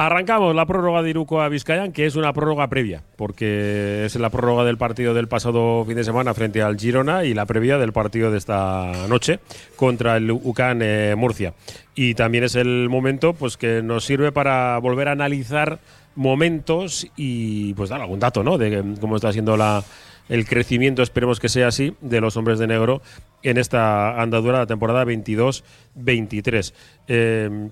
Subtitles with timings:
[0.00, 4.30] Arrancamos la prórroga de Iruko a Vizcayan, que es una prórroga previa, porque es la
[4.30, 7.92] prórroga del partido del pasado fin de semana frente al Girona y la previa del
[7.92, 9.40] partido de esta noche
[9.76, 11.52] contra el UCAN eh, Murcia.
[11.94, 15.80] Y también es el momento pues que nos sirve para volver a analizar
[16.14, 18.56] momentos y pues dar algún dato, ¿no?
[18.56, 19.84] De cómo está siendo la,
[20.30, 23.02] el crecimiento, esperemos que sea así, de los hombres de negro
[23.42, 26.72] en esta andadura de la temporada 22-23.
[27.06, 27.68] Eh,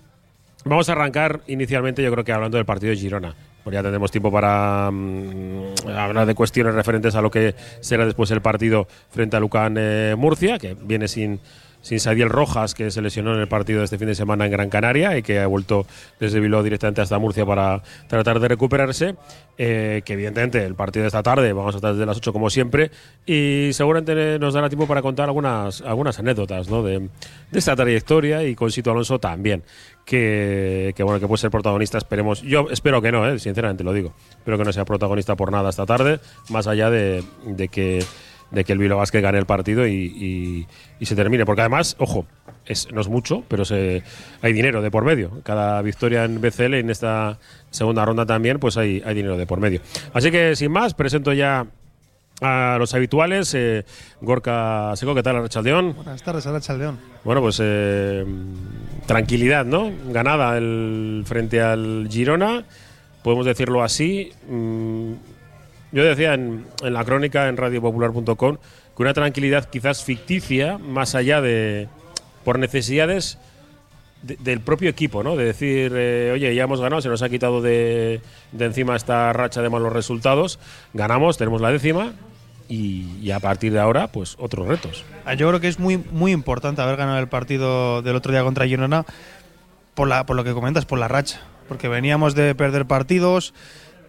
[0.64, 3.34] Vamos a arrancar inicialmente, yo creo que hablando del partido de Girona.
[3.62, 8.30] Porque ya tendremos tiempo para mm, hablar de cuestiones referentes a lo que será después
[8.30, 11.40] el partido frente a Lucán eh, Murcia, que viene sin,
[11.82, 14.52] sin Sadiel Rojas, que se lesionó en el partido de este fin de semana en
[14.52, 15.86] Gran Canaria y que ha vuelto
[16.18, 19.16] desde Bilbao directamente hasta Murcia para tratar de recuperarse.
[19.60, 22.48] Eh, que evidentemente el partido de esta tarde vamos a estar desde las 8 como
[22.48, 22.92] siempre
[23.26, 26.84] y seguramente nos dará tiempo para contar algunas, algunas anécdotas ¿no?
[26.84, 29.64] de, de esta trayectoria y con Sito Alonso también.
[30.08, 33.38] Que, bueno que puede ser protagonista esperemos yo espero que no ¿eh?
[33.38, 37.22] sinceramente lo digo espero que no sea protagonista por nada esta tarde más allá de,
[37.44, 38.02] de que
[38.50, 40.66] de que el Bilbao Basket gane el partido y,
[41.00, 41.44] se termine.
[41.44, 42.26] Porque además, ojo,
[42.64, 44.02] es, no es mucho, pero se,
[44.42, 45.42] hay dinero de por medio.
[45.42, 47.38] Cada victoria en BCL en esta
[47.70, 49.80] segunda ronda también, pues hay, hay dinero de por medio.
[50.12, 51.66] Así que sin más, presento ya
[52.40, 53.52] a los habituales.
[53.54, 53.84] Eh,
[54.20, 55.94] Gorka Seco, ¿qué tal, Arrachaldeón?
[55.94, 56.98] Buenas tardes, Arrachaldeón.
[57.24, 58.24] Bueno, pues eh,
[59.06, 59.90] tranquilidad, ¿no?
[60.08, 62.64] Ganada el, frente al Girona,
[63.22, 64.32] podemos decirlo así.
[64.48, 65.12] Mm,
[65.92, 68.56] yo decía en, en, la crónica en radiopopular.com
[68.96, 71.88] que una tranquilidad quizás ficticia, más allá de.
[72.44, 73.38] por necesidades.
[74.22, 75.36] De, del propio equipo, ¿no?
[75.36, 79.32] De decir, eh, oye, ya hemos ganado, se nos ha quitado de, de, encima esta
[79.32, 80.58] racha de malos resultados,
[80.92, 82.14] ganamos, tenemos la décima
[82.68, 85.04] y, y, a partir de ahora, pues otros retos.
[85.36, 88.66] Yo creo que es muy, muy importante haber ganado el partido del otro día contra
[88.66, 89.06] Girona
[89.94, 93.52] por, la, por lo que comentas, por la racha, porque veníamos de perder partidos.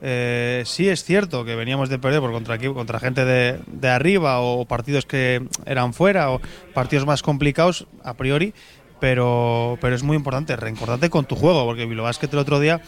[0.01, 4.39] Eh, sí es cierto que veníamos de perder por contra, contra gente de, de, arriba
[4.39, 6.41] o partidos que eran fuera o
[6.73, 8.53] partidos más complicados a priori,
[8.99, 12.81] pero, pero es muy importante, reencordarte con tu juego, porque Bilbao Basket el otro día,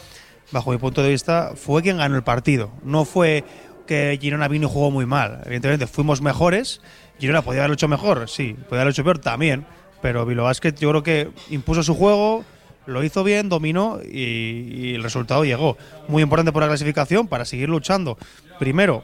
[0.52, 2.72] bajo mi punto de vista, fue quien ganó el partido.
[2.84, 3.44] No fue
[3.88, 5.42] que Girona vino y jugó muy mal.
[5.46, 6.82] Evidentemente fuimos mejores.
[7.20, 8.54] Girona podía haberlo hecho mejor, sí.
[8.54, 9.66] Podía haberlo hecho peor también.
[10.02, 12.44] Pero Bilbao Basket yo creo que impuso su juego,
[12.88, 15.78] lo hizo bien, dominó y, y, el resultado llegó.
[16.08, 18.18] Muy importante por la clasificación para seguir luchando.
[18.58, 19.04] Primero,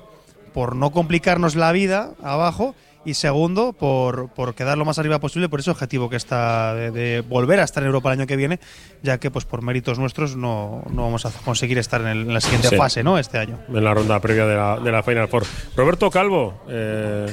[0.54, 2.74] por no complicarnos la vida abajo
[3.08, 6.92] y segundo, por, por quedar lo más arriba posible por ese objetivo que está de,
[6.92, 8.60] de, volver a estar en Europa el año que viene,
[9.02, 12.34] ya que pues por méritos nuestros no, no vamos a conseguir estar en, el, en
[12.34, 12.76] la siguiente Sí.
[12.76, 13.18] fase ¿no?
[13.18, 13.60] este año.
[13.70, 15.46] En la ronda previa de la, de la Final Four.
[15.78, 17.28] Roberto Calvo, eh,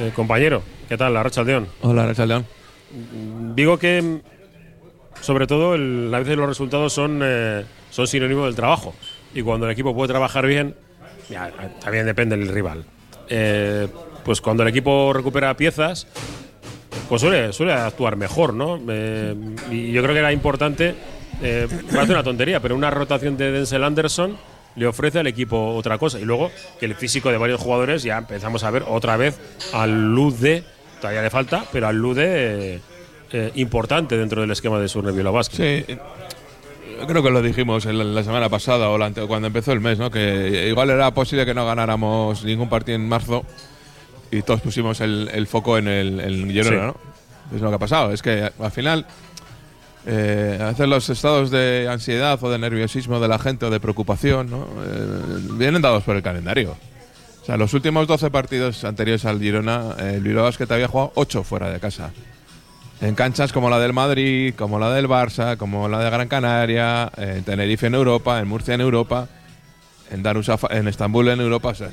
[0.00, 1.12] eh, compañero, ¿qué tal?
[1.12, 1.68] La Racha León.
[1.82, 2.46] Hola, Racha León.
[3.54, 4.22] Digo que,
[5.20, 8.94] sobre todo, el, a veces los resultados son, eh, son sinónimo del trabajo.
[9.34, 10.74] Y cuando el equipo puede trabajar bien,
[11.28, 11.52] ya,
[11.82, 12.86] también depende del rival.
[13.28, 13.86] Eh,
[14.24, 16.06] pues cuando el equipo recupera piezas,
[17.08, 18.80] pues suele, suele actuar mejor, ¿no?
[18.88, 19.34] Eh,
[19.70, 20.94] y yo creo que era importante,
[21.42, 24.36] eh, parece una tontería, pero una rotación de Denzel Anderson
[24.76, 26.20] le ofrece al equipo otra cosa.
[26.20, 29.38] Y luego que el físico de varios jugadores ya empezamos a ver otra vez
[29.72, 30.62] al luz de,
[31.00, 32.80] todavía le falta, pero al luz de
[33.32, 35.84] eh, importante dentro del esquema de Surne Bilbao Basket.
[35.86, 35.96] Sí.
[37.06, 40.10] Creo que lo dijimos la semana pasada o cuando empezó el mes, ¿no?
[40.10, 43.44] Que igual era posible que no ganáramos ningún partido en marzo
[44.30, 46.76] y todos pusimos el, el foco en el, el Girona, sí.
[46.76, 47.56] ¿no?
[47.56, 48.12] Es lo que ha pasado.
[48.12, 49.06] Es que al final,
[50.06, 53.80] eh, a veces los estados de ansiedad o de nerviosismo de la gente o de
[53.80, 54.68] preocupación, ¿no?
[54.84, 56.76] Eh, vienen dados por el calendario.
[57.42, 60.88] O sea, los últimos 12 partidos anteriores al Girona, eh, el Bilbao que te había
[60.88, 62.10] jugado 8 fuera de casa.
[63.00, 67.10] En canchas como la del Madrid, como la del Barça, como la de Gran Canaria,
[67.16, 69.26] en Tenerife en Europa, en Murcia en Europa
[70.10, 70.24] en
[70.70, 71.90] en Estambul, en Europa, o sea,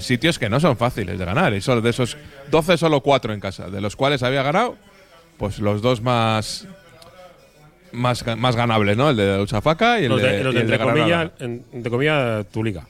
[0.00, 1.54] sitios que no son fáciles de ganar.
[1.54, 2.16] Y solo de esos
[2.50, 4.76] 12, solo 4 en casa, de los cuales había ganado,
[5.38, 6.66] pues los dos más
[7.92, 9.10] más, más ganables, ¿no?
[9.10, 12.86] El de Darussafaca y el los de, los de, entre, comillas, entre comillas, tu liga.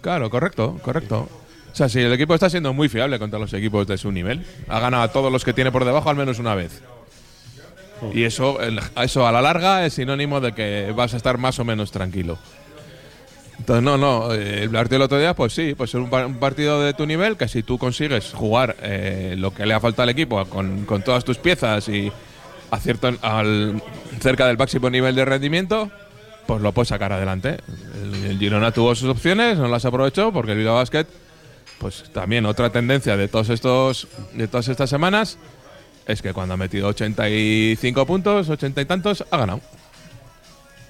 [0.00, 1.28] Claro, correcto, correcto.
[1.72, 4.46] O sea, si el equipo está siendo muy fiable contra los equipos de su nivel,
[4.68, 6.82] ha ganado a todos los que tiene por debajo al menos una vez.
[8.12, 8.58] Y eso,
[9.02, 12.38] eso a la larga es sinónimo de que vas a estar más o menos tranquilo.
[13.58, 16.92] Entonces, no, no, el partido del otro día, pues sí, pues es un, partido de
[16.94, 20.44] tu nivel que si tú consigues jugar eh, lo que le ha faltado al equipo
[20.46, 22.12] con, con todas tus piezas y
[22.70, 23.82] acierto al,
[24.20, 25.90] cerca del máximo nivel de rendimiento,
[26.46, 27.56] pues lo puedes sacar adelante.
[28.02, 31.06] El, el, Girona tuvo sus opciones, no las aprovechó porque el Bilbao Basket,
[31.78, 35.38] pues también otra tendencia de todos estos, de todas estas semanas
[36.06, 39.60] es que cuando ha metido 85 puntos, 80 y tantos, ha ganado.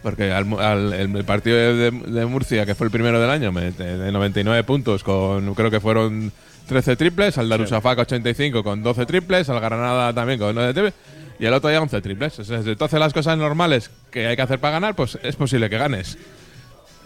[0.06, 3.72] Porque al, al- el partido de, de Murcia, que fue el primero del año, me-
[3.72, 6.30] de, de 99 puntos, con creo que fueron
[6.68, 10.94] 13 triples, al Darusafaka 85 con 12 triples, al Granada también con 9 triples,
[11.40, 12.38] y el otro día 11 triples.
[12.38, 16.16] Haces las cosas normales que hay que hacer para ganar, pues es posible que ganes.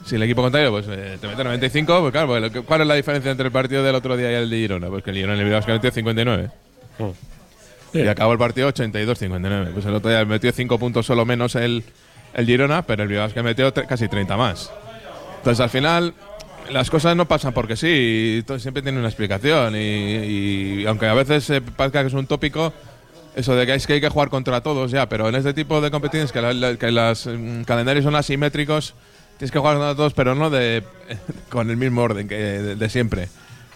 [0.04, 2.94] Si el equipo contrario pues, eh, te mete 95, pues claro, pues, ¿cuál es la
[2.96, 4.88] diferencia entre el partido del otro día y el de Girona?
[4.88, 6.50] Pues que el Girona le metió 59.
[6.98, 7.98] Sí.
[8.02, 9.72] Y acabó el partido 82-59.
[9.72, 11.82] Pues el otro día metió 5 puntos solo menos el,
[12.34, 14.70] el Girona, pero el que metió casi 30 más.
[15.38, 16.14] Entonces al final
[16.70, 19.74] las cosas no pasan porque sí, y siempre tiene una explicación.
[19.76, 22.72] Y, aunque a veces parezca que es un tópico,
[23.34, 26.32] eso de que hay que jugar contra todos ya, pero en este tipo de competiciones
[26.32, 27.28] que, los
[27.66, 28.94] calendarios son asimétricos,
[29.38, 30.84] tienes que jugar contra todos, pero no de
[31.48, 33.28] con el mismo orden que de, de siempre.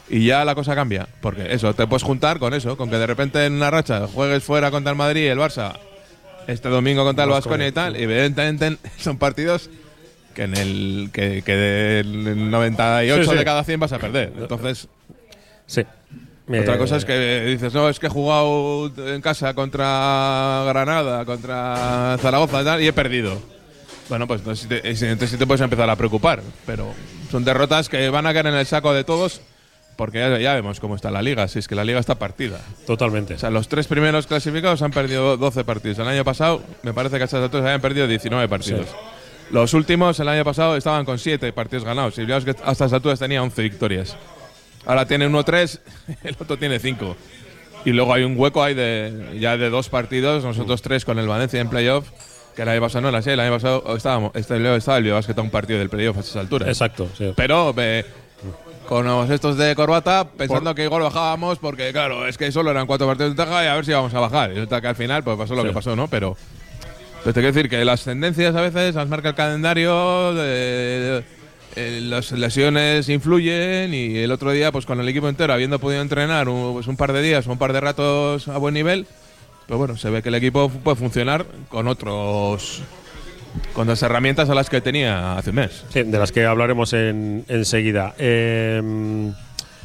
[0.09, 3.07] Y ya la cosa cambia, porque eso, te puedes juntar con eso, con que de
[3.07, 5.79] repente en una racha juegues fuera contra el Madrid y el Barça,
[6.47, 9.71] este domingo contra el Vasconia y tal, evidentemente son partidos
[10.35, 13.37] que en el que, que del 98 Sí, sí.
[13.37, 14.33] de cada 100 vas a perder.
[14.37, 14.89] Entonces,
[15.67, 15.81] Sí.
[16.49, 21.25] otra Eh, cosa es que dices, no, es que he jugado en casa contra Granada,
[21.25, 23.41] contra Zaragoza y tal, y he perdido.
[24.09, 26.93] Bueno, pues entonces te puedes empezar a preocupar, pero
[27.31, 29.41] son derrotas que van a caer en el saco de todos,
[29.97, 32.61] porque ya, ya vemos cómo está la liga, si es que la liga está partida.
[32.87, 33.35] Totalmente.
[33.35, 35.99] O sea, los tres primeros clasificados han perdido 12 partidos.
[35.99, 38.89] El año pasado, me parece que a estas alturas habían perdido 19 partidos.
[39.51, 42.19] Los últimos, el año pasado, estaban con 7 partidos ganados.
[42.19, 44.17] Y que a estas alturas tenía 11 victorias.
[44.87, 45.81] Ahora tiene 1-3,
[46.25, 47.17] el otro tiene 5.
[47.85, 51.29] Y luego hay un hueco ahí de, ya de dos partidos, nosotros tres con el
[51.29, 52.09] Valencia en playoff,
[52.57, 55.21] que el año pasado no era así, el año pasado estábamos, este, estaba el Bilbao
[55.21, 56.69] que un partido del playoff a estas alturas.
[56.69, 57.09] Exacto.
[57.17, 57.33] sí.
[57.37, 58.07] Pero eh,
[58.89, 62.87] con los estos de corbata, pensando que igual bajábamos, porque claro, es que solo eran
[62.87, 64.51] cuatro partidos de ventaja y a ver si vamos a bajar.
[64.51, 65.69] Y resulta que al final pues pasó lo Sí.
[65.69, 66.09] que pasó, ¿no?
[66.09, 66.37] Pero,
[67.23, 71.23] pero te quiero decir que las tendencias a veces las marca el calendario, eh,
[71.77, 76.49] las lesiones influyen y el otro día, pues con el equipo entero, habiendo podido entrenar
[76.49, 79.07] un, pues, un par de días o un par de ratos a buen nivel,
[79.67, 82.83] pues bueno, se ve que el equipo puede funcionar con otros.
[83.73, 85.85] Con las herramientas a las que tenía hace un mes.
[85.91, 88.15] Sí, de las que hablaremos en, enseguida.
[88.19, 89.33] Eh,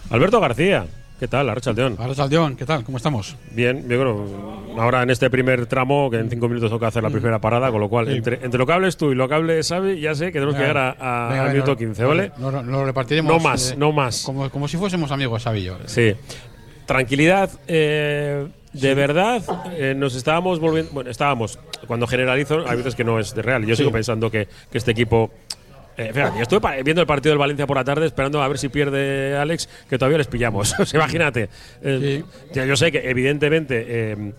[0.10, 0.86] Alberto García,
[1.20, 1.50] ¿qué tal?
[1.50, 1.96] Arrachaldeón.
[2.00, 2.84] Ahora Saldeón, ¿qué tal?
[2.84, 3.36] ¿Cómo estamos?
[3.52, 7.10] Bien, yo creo, ahora en este primer tramo, que en cinco minutos toca hacer la
[7.10, 8.10] primera parada, con lo cual, Mm.
[8.12, 8.18] Sí.
[8.18, 10.56] entre, entre lo que hables tú y lo que hable Xavi, ya sé que tenemos
[10.56, 12.32] que llegar a, a- Venga, al minuto no- 15, ¿vale?
[12.38, 13.32] No, no, lo repartiremos.
[13.32, 14.24] No más, eh, no más.
[14.24, 15.78] Como, como si fuésemos amigos, Xavi y yo.
[15.86, 16.14] Sí.
[16.86, 17.52] Tranquilidad.
[17.68, 19.42] eh, de verdad,
[19.78, 20.92] eh, nos estábamos volviendo.
[20.92, 21.60] Bueno, estábamos.
[21.88, 23.66] Cuando generalizo, hay veces que no es de real.
[23.66, 25.32] Yo sigo pensando que, que este equipo.
[25.98, 28.58] Eh, fíjate, yo estuve viendo el partido del Valencia por la tarde esperando a ver
[28.58, 30.76] si pierde Alex, que todavía les pillamos.
[30.94, 31.50] Imagínate.
[31.82, 32.24] Eh,
[32.54, 34.34] ya Yo sé que, evidentemente.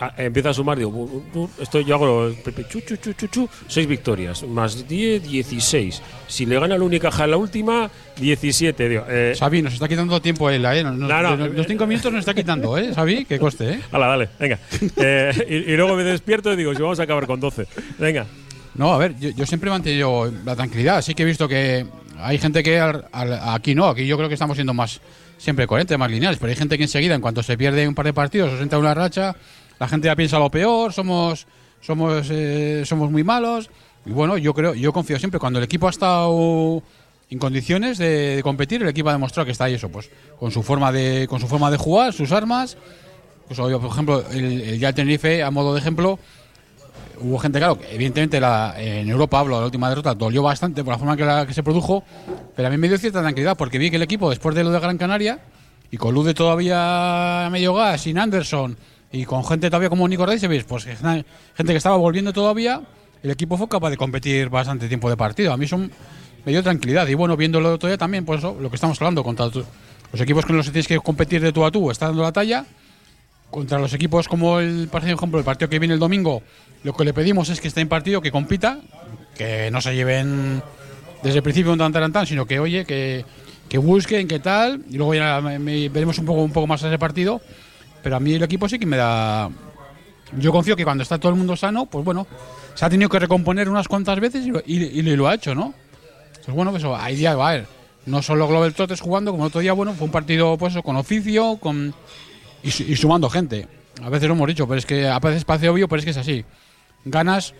[0.00, 1.22] Eh, a- empieza a sumar, digo,
[1.60, 2.32] esto yo hago
[2.70, 6.02] chu, chu, chu, seis victorias, más 10, 16.
[6.26, 8.88] Si le gana la única en la última, 17.
[8.88, 10.82] Digo, eh, Xavi, nos está quitando tiempo él, ¿eh?
[10.82, 11.36] Nos- No, no.
[11.36, 12.92] los, los cinco minutos nos está quitando, ¿eh?
[12.94, 13.80] Xavi, que coste, ¿eh?
[13.92, 14.58] Hala, dale, venga.
[14.96, 17.66] Eh, y, y luego me despierto y digo, si vamos a acabar con 12.
[17.98, 18.26] Venga.
[18.74, 21.02] No, a ver, yo, yo siempre he mantenido la tranquilidad.
[21.02, 21.86] Sí que he visto que
[22.18, 25.00] hay gente que al- al- aquí no, aquí yo creo que estamos siendo más
[25.38, 28.04] siempre coherentes, más lineales, pero hay gente que enseguida, en cuanto se pierde un par
[28.06, 29.34] de partidos o se entra una racha,
[29.80, 31.46] la gente ya piensa lo peor, somos
[31.80, 33.68] somos eh, somos muy malos.
[34.06, 36.82] Y bueno, yo creo, yo confío siempre cuando el equipo ha estado
[37.28, 40.52] en condiciones de, de competir, el equipo ha demostrado que está ahí eso, pues con
[40.52, 42.76] su forma de con su forma de jugar, sus armas.
[43.48, 46.20] Pues, obvio, por ejemplo, el, el ya el Tenerife, a modo de ejemplo,
[47.20, 50.98] hubo gente, claro, que evidentemente en Europa, hablo, la última derrota dolió bastante por la
[50.98, 52.04] forma que, la, se produjo,
[52.54, 54.70] pero a mí me dio cierta tranquilidad porque vi que el equipo, después de lo
[54.70, 55.40] de Gran Canaria,
[55.90, 58.76] y con Lude todavía a medio gas, sin Anderson,
[59.12, 61.24] y con gente todavía como Nico Reisevich, pues que- gente
[61.72, 62.80] que estaba volviendo todavía,
[63.22, 65.52] el equipo fue capaz de competir bastante tiempo de partido.
[65.52, 65.90] A mí son,
[66.44, 67.06] me dio tranquilidad.
[67.08, 70.56] Y bueno, viéndolo todavía también, pues eso, lo que estamos hablando, contra los equipos con
[70.56, 72.64] los que tienes que competir de tú a tú, está dando la talla
[73.50, 76.42] contra los equipos como el, por ejemplo, el partido que viene el domingo,
[76.84, 78.78] lo que le pedimos es que esté en partido, que compita,
[79.36, 80.62] que no se lleven
[81.24, 83.24] desde el principio un tan tan, sino que oye, que,
[83.68, 86.80] que busquen, que tal, y luego ya me- me- veremos un poco un poco más
[86.82, 87.40] ese partido.
[88.02, 89.50] Pero a mí el equipo sí que me da.
[90.38, 92.26] Yo confío que cuando está todo el mundo sano, pues bueno,
[92.74, 95.74] se ha tenido que recomponer unas cuantas veces y, y- lo ha hecho, ¿no?
[96.28, 97.66] Entonces, bueno, pues hay día, a ver,
[98.06, 100.96] no solo Global Trotters jugando, como el otro día, bueno, fue un partido pues con
[100.96, 101.92] oficio, con
[102.62, 103.66] y, su- y sumando gente.
[104.02, 106.12] A veces lo hemos dicho, pero es que a veces parece obvio, pero es que
[106.12, 106.44] es así.
[107.04, 107.52] Ganas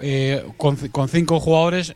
[0.00, 1.94] eh, con cinco jugadores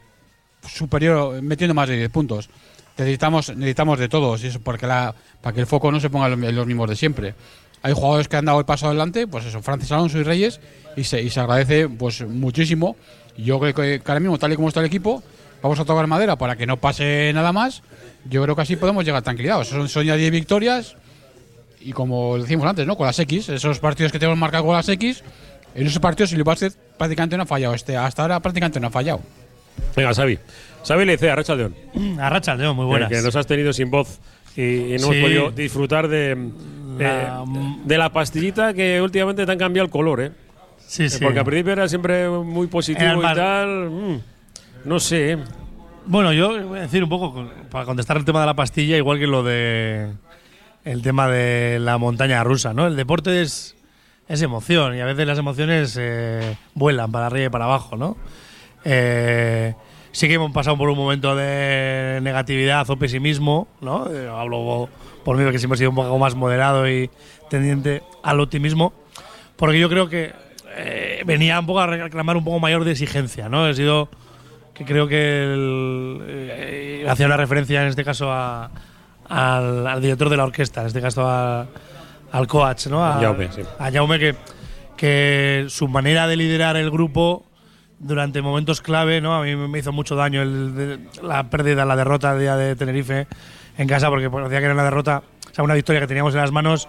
[0.68, 2.50] superior, metiendo más de 10 puntos.
[2.98, 6.26] Necesitamos, necesitamos de todos, y eso porque la, para que el foco no se ponga
[6.26, 7.34] en los mismos de siempre.
[7.82, 10.60] Hay jugadores que han dado el paso adelante, pues eso, Francis Alonso y Reyes,
[10.96, 12.96] y se, y se agradece pues muchísimo.
[13.38, 15.22] Yo creo que, que ahora mismo, tal y como está el equipo,
[15.62, 17.82] vamos a tocar madera para que no pase nada más.
[18.28, 19.68] Yo creo que así podemos llegar tranquilizados.
[19.68, 20.96] Son, son ya 10 victorias
[21.80, 22.96] y como decimos antes, ¿no?
[22.96, 25.22] Con las X, esos partidos que tenemos marcados con las X,
[25.74, 27.72] en esos partidos Silvio Vázquez prácticamente no ha fallado.
[27.74, 29.20] Este, hasta ahora prácticamente no ha fallado.
[29.96, 30.38] Venga, Xavi.
[30.86, 31.74] Xavi le dice a Racha León.
[32.20, 33.08] A Racha León, muy Que, buenas.
[33.08, 34.18] que nos has tenido sin voz
[34.56, 35.22] y, y no hemos Sí.
[35.22, 36.36] podido disfrutar de,
[36.98, 37.44] de, La-
[37.84, 40.32] de la pastillita que últimamente te han cambiado el color, ¿eh?
[40.78, 41.18] Sí, sí.
[41.22, 43.90] Porque al principio era siempre muy positivo y tal.
[43.90, 44.20] mm,
[44.86, 45.32] no sé.
[45.32, 45.38] ¿eh?
[46.06, 49.18] Bueno, yo voy a decir un poco, para contestar el tema de la pastilla, igual
[49.18, 50.10] que lo de
[50.84, 52.86] el tema de la montaña rusa, ¿no?
[52.86, 53.76] El deporte es,
[54.28, 58.16] es emoción y a veces las emociones eh, vuelan para arriba y para abajo, ¿no?
[58.84, 59.74] Eh,
[60.12, 64.10] sí que hemos pasado por un momento de negatividad o pesimismo, ¿no?
[64.12, 64.88] Eh, hablo
[65.24, 67.10] por mí que siempre he sido un poco más moderado y
[67.48, 68.92] tendiente al optimismo,
[69.56, 70.32] porque yo creo que
[70.76, 73.68] eh, venía un poco a reclamar un poco mayor de exigencia, ¿no?
[73.68, 74.08] He sido
[74.74, 78.70] que creo que el, eh, hacía una referencia en este caso a-
[79.28, 81.66] al, al director de la orquesta, en este caso a-
[82.32, 83.04] al coach, ¿no?
[83.04, 83.62] A Jaume, sí.
[83.78, 84.34] a Jaume, que,
[84.96, 87.44] que su manera de liderar el grupo
[88.00, 89.34] durante momentos clave, ¿no?
[89.34, 93.26] A mí me hizo mucho daño el de- la pérdida, la derrota día de Tenerife
[93.78, 96.40] en casa, porque parecía que era una derrota, o sea, una victoria que teníamos en
[96.40, 96.88] las manos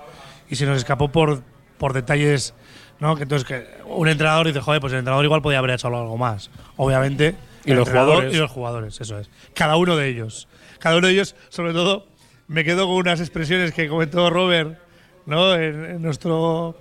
[0.50, 1.44] y se nos escapó por,
[1.78, 2.54] por detalles,
[3.00, 3.16] ¿no?
[3.16, 6.18] Que entonces que un entrenador dice, joder, pues el entrenador igual podía haber hecho algo
[6.18, 6.50] más.
[6.78, 7.36] Obviamente.
[7.66, 8.34] Y los jugadores.
[8.34, 9.30] Y los jugadores, eso es.
[9.54, 10.48] Cada uno de ellos.
[10.80, 12.08] Cada uno de ellos, sobre todo,
[12.48, 14.80] me quedo con unas expresiones que comentó Robert,
[15.26, 15.54] ¿no?
[15.56, 16.76] En, en nuestro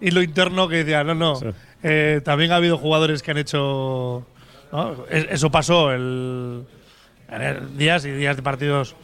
[0.00, 1.36] hilo interno que decía, no, no.
[1.36, 1.46] Sí.
[1.82, 4.26] Eh, también ha habido jugadores que han hecho.
[5.10, 6.64] Eso pasó el,
[7.28, 8.96] en días y días de partidos.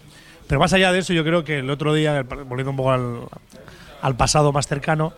[0.46, 4.16] Pero más allá de eso, yo creo que el otro día, volviendo un poco al,
[4.16, 5.12] pasado más cercano,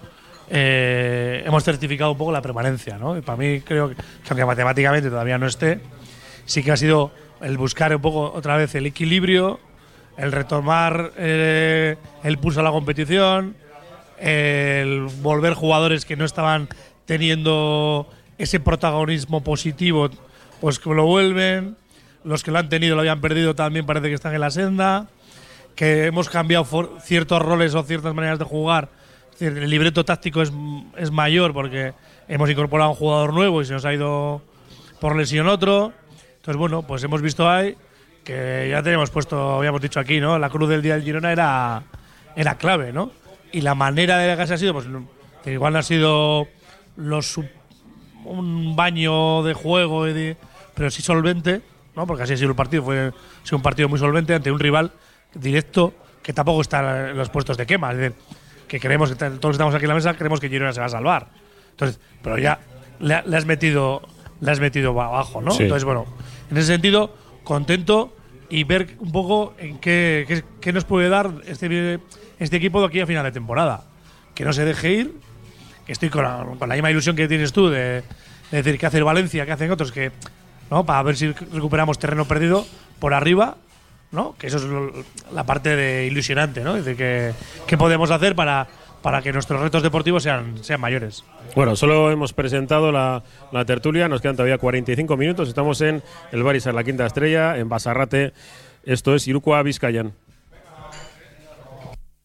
[0.50, 2.98] eh, hemos certificado un poco la permanencia.
[2.98, 3.20] ¿no?
[3.22, 3.96] Para mí creo que
[4.28, 5.80] aunque matemáticamente todavía no esté,
[6.44, 9.58] sí que ha sido el buscar un poco otra vez el equilibrio,
[10.16, 13.56] el retomar eh, el pulso a la competición,
[14.18, 16.68] el volver jugadores que no estaban
[17.06, 18.08] teniendo
[18.38, 20.10] ese protagonismo positivo,
[20.60, 21.76] pues que lo vuelven,
[22.24, 25.08] los que lo han tenido lo habían perdido también parece que están en la senda,
[25.74, 26.64] que hemos cambiado
[27.00, 28.88] ciertos roles o ciertas maneras de jugar.
[29.40, 30.52] El libreto táctico es,
[30.96, 31.92] es mayor porque
[32.28, 34.42] hemos incorporado a un jugador nuevo y se nos ha ido
[35.00, 35.92] por lesión otro.
[36.36, 37.76] Entonces, bueno, pues hemos visto ahí
[38.24, 40.38] que ya teníamos puesto, habíamos dicho aquí, ¿no?
[40.38, 41.82] La cruz del día del Girona era,
[42.34, 43.10] era clave, ¿no?
[43.52, 44.86] Y la manera de que se ha sido, pues
[45.46, 46.48] igual no ha sido
[46.96, 47.48] los sub-
[48.24, 50.36] un baño de juego, y de-
[50.74, 51.60] pero sí solvente,
[51.94, 52.06] ¿no?
[52.06, 53.12] Porque así ha sido el partido, fue ha
[53.46, 54.92] sido un partido muy solvente ante un rival
[55.34, 57.92] directo que tampoco está en los puestos de quema.
[57.92, 58.16] Es decir,
[58.66, 60.90] que creemos que todos estamos aquí en la mesa creemos que Girona se va a
[60.90, 61.28] salvar.
[61.72, 62.58] Entonces, pero ya
[63.00, 64.00] le, le has metido
[64.40, 65.50] le has metido abajo, ¿no?
[65.52, 65.62] Sí.
[65.64, 66.06] Entonces, bueno,
[66.50, 68.14] en ese sentido, contento
[68.50, 72.00] y ver un poco en qué, qué, qué nos puede dar este,
[72.38, 73.84] este equipo de aquí a final de temporada.
[74.34, 75.14] Que no se deje ir,
[75.86, 78.02] que estoy con la, con la misma ilusión que tienes tú de,
[78.50, 80.12] de decir qué hace el Valencia, qué hacen otros, que
[80.70, 80.84] ¿no?
[80.84, 82.66] para ver si recuperamos terreno perdido
[82.98, 83.56] por arriba,
[84.12, 84.34] ¿no?
[84.38, 84.92] Que eso es lo-
[85.32, 86.76] la parte de ilusionante, ¿no?
[86.76, 87.32] Es decir, que,
[87.66, 88.66] qué podemos hacer para,
[89.02, 91.24] para que nuestros retos deportivos sean, sean mayores.
[91.54, 93.22] Bueno, solo hemos presentado la,
[93.52, 95.48] la tertulia, nos quedan todavía 45 minutos.
[95.48, 98.32] Estamos en el Barisar, la quinta estrella, en Basarrate.
[98.84, 100.12] Esto es Irukoa Vizcayan.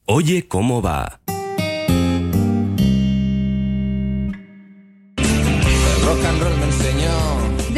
[0.06, 1.19] Oye, ¿cómo va?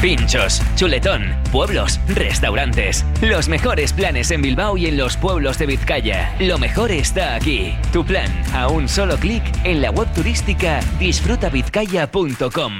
[0.00, 3.04] Pinchos, chuletón, pueblos, restaurantes.
[3.20, 6.34] Los mejores planes en Bilbao y en los pueblos de Vizcaya.
[6.40, 7.74] Lo mejor está aquí.
[7.92, 12.72] Tu plan, a un solo clic en la web turística disfrutavizcaya.com.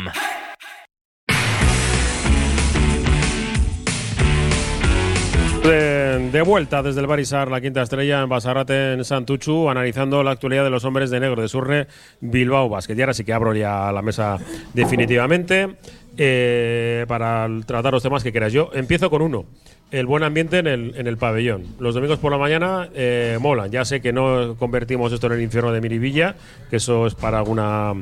[5.62, 10.30] De, de vuelta desde el Barisar, la quinta estrella en Basarate, en Santuchu, analizando la
[10.30, 11.86] actualidad de los hombres de negro de Surre,
[12.22, 12.96] Bilbao Basket.
[12.96, 14.38] Y ahora sí que abro ya la mesa
[14.72, 15.76] definitivamente
[16.16, 18.52] eh, para tratar los temas que quieras.
[18.52, 19.44] Yo empiezo con uno.
[19.90, 21.64] El buen ambiente en el, en el pabellón.
[21.80, 23.70] Los domingos por la mañana eh, molan.
[23.72, 26.36] Ya sé que no convertimos esto en el infierno de Miribilla,
[26.70, 27.94] que eso es para alguna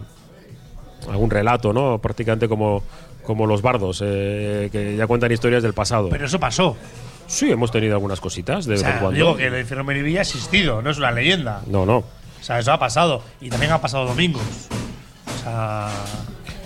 [1.09, 1.99] algún relato, ¿no?
[1.99, 2.83] Prácticamente como,
[3.25, 6.09] como los bardos, eh, que ya cuentan historias del pasado.
[6.11, 6.77] Pero eso pasó.
[7.27, 9.17] Sí, hemos tenido algunas cositas de O vez en sea, cuando.
[9.17, 11.63] digo que el infierno Merivilla ha existido, no es una leyenda.
[11.67, 11.99] No, no.
[11.99, 12.05] O
[12.43, 13.23] sea, eso ha pasado.
[13.41, 14.43] Y también ha pasado domingos.
[15.27, 15.89] O sea,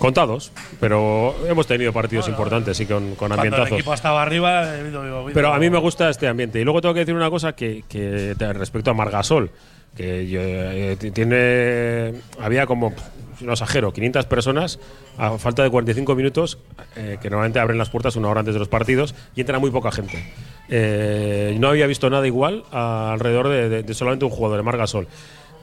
[0.03, 3.71] Contados, pero hemos tenido partidos importantes y con, con cuando el ambientazos.
[3.71, 6.59] equipo estaba arriba, ha habido- ha habido- Pero a mí me gusta este ambiente.
[6.59, 9.49] Y luego tengo que decir una cosa que, que respecto a Margasol,
[9.95, 12.91] que eh, tiene había como
[13.39, 14.77] no exagero, 500 personas
[15.17, 16.57] a falta de 45 minutos,
[16.97, 19.71] eh, que normalmente abren las puertas una hora antes de los partidos y entra muy
[19.71, 20.21] poca gente.
[20.67, 24.63] Eh, no había visto nada igual a- alrededor de, de- de solamente un jugador, de
[24.63, 25.07] Margasol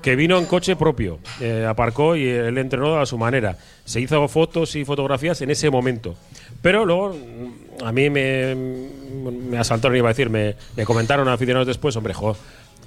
[0.02, 3.57] que vino en coche propio, eh, aparcó y él entrenó a su manera.
[3.85, 6.14] Se hizo fotos y fotografías en ese momento.
[6.62, 11.66] Pero luego mm, a mí me, me asaltaron, iba a decir, me, me comentaron aficionados
[11.66, 12.37] después, hombre, jo,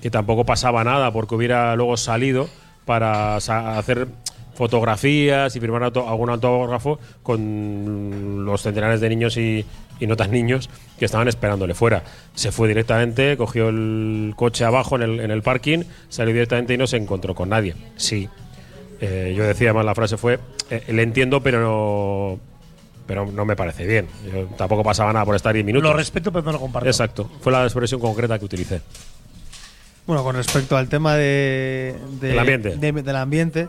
[0.02, 2.50] que tampoco pasaba nada porque hubiera luego salido
[2.86, 4.08] para hacer
[4.56, 9.66] fotografías y firmar auto- algún autógrafo con los centenares de niños y,
[10.00, 10.70] y no tan niños
[11.00, 12.04] que estaban esperándole fuera.
[12.36, 16.78] Se fue directamente, cogió el coche abajo en el, en el parking, salió directamente y
[16.78, 17.76] no se encontró con nadie.
[17.96, 18.30] Sí.
[19.02, 22.40] Eh, yo decía más, la frase fue, eh, le entiendo, pero no,
[23.06, 24.08] pero no me parece bien.
[24.32, 25.90] Yo tampoco pasaba nada por estar 10 minutos.
[25.90, 26.88] Lo respeto, pero no lo comparto.
[26.88, 27.30] Exacto.
[27.42, 28.82] Fue la expresión concreta que utilicé.
[30.06, 32.76] Bueno, con respecto al tema de, de- El ambiente.
[32.78, 33.68] de- del ambiente,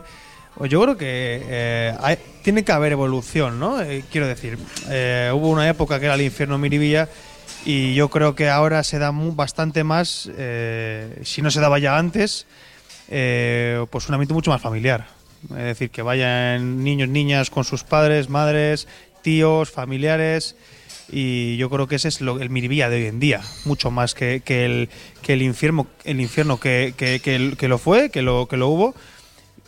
[0.63, 3.81] yo creo que eh, tiene que haber evolución, ¿no?
[3.81, 4.57] Eh, quiero decir,
[4.89, 7.09] eh, hubo una época que era el infierno Miribilla
[7.65, 10.29] y yo creo que ahora se da bastante más,
[11.23, 12.45] si no se daba ya antes,
[13.07, 15.07] pues un ambiente mucho más familiar.
[15.51, 18.87] Es decir, que vayan niños, niñas con sus padres, madres,
[19.21, 20.55] tíos, familiares.
[21.11, 24.15] Y yo creo que ese es lo- el Miribilla de hoy en día, mucho más
[24.15, 24.89] que, que el,
[25.21, 27.19] que el infierno, el infierno que, que-
[27.55, 28.95] que lo fue, que lo, que lo hubo.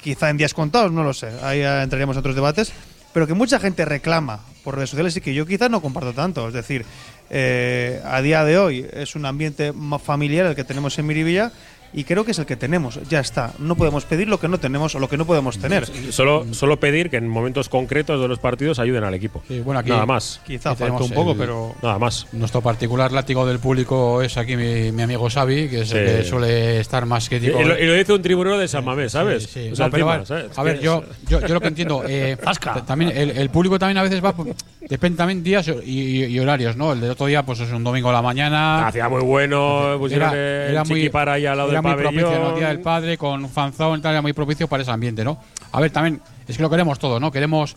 [0.02, 2.72] Quizá en días contados, no lo sé, ahí entraríamos en otros debates,
[3.14, 6.48] pero que mucha gente reclama por redes sociales y que yo quizás no comparto tanto.
[6.48, 6.86] Es decir,
[7.30, 11.52] eh, a día de hoy es un ambiente más familiar el que tenemos en Miribilla
[11.93, 13.54] y creo que es el que tenemos, ya está.
[13.60, 15.86] No podemos pedir lo que no tenemos o lo que no podemos tener.
[16.12, 19.41] Solo, solo pedir que en momentos concretos de los partidos ayuden al equipo.
[19.47, 20.41] Sí, bueno, aquí Nada más.
[20.45, 22.28] Quizá Aquí falta un poco, el- pero Nada más.
[22.34, 26.23] Nuestro particular látigo del público es aquí mi, mi amigo Xavi, que es el que
[26.23, 27.60] suele estar más crítico.
[27.62, 29.43] y lo, y lo dice un tribunero de San Mamés, ¿sabes?
[29.43, 29.71] Sí, sí.
[29.71, 30.58] O sea, No, pero encima, a ver, ¿sabes?
[30.58, 32.86] a ver, Es que yo, yo, yo lo que entiendo, eh, Fasca.
[32.86, 34.34] también el, el público también a veces va,
[34.82, 36.93] depende también días y, y- y horarios, ¿no?
[36.93, 38.88] El del otro día, pues es un domingo a la mañana.
[38.88, 42.40] Hacía muy bueno, pusieron Era, el era muy, chiquipara ahí al lado era muy propicio.
[42.40, 42.50] ¿no?
[42.50, 45.38] El Día del Padre con fanzón, tal, era muy propicio para ese ambiente, ¿no?
[45.72, 47.32] A ver, también, es que lo queremos todo, ¿no?
[47.32, 47.76] Queremos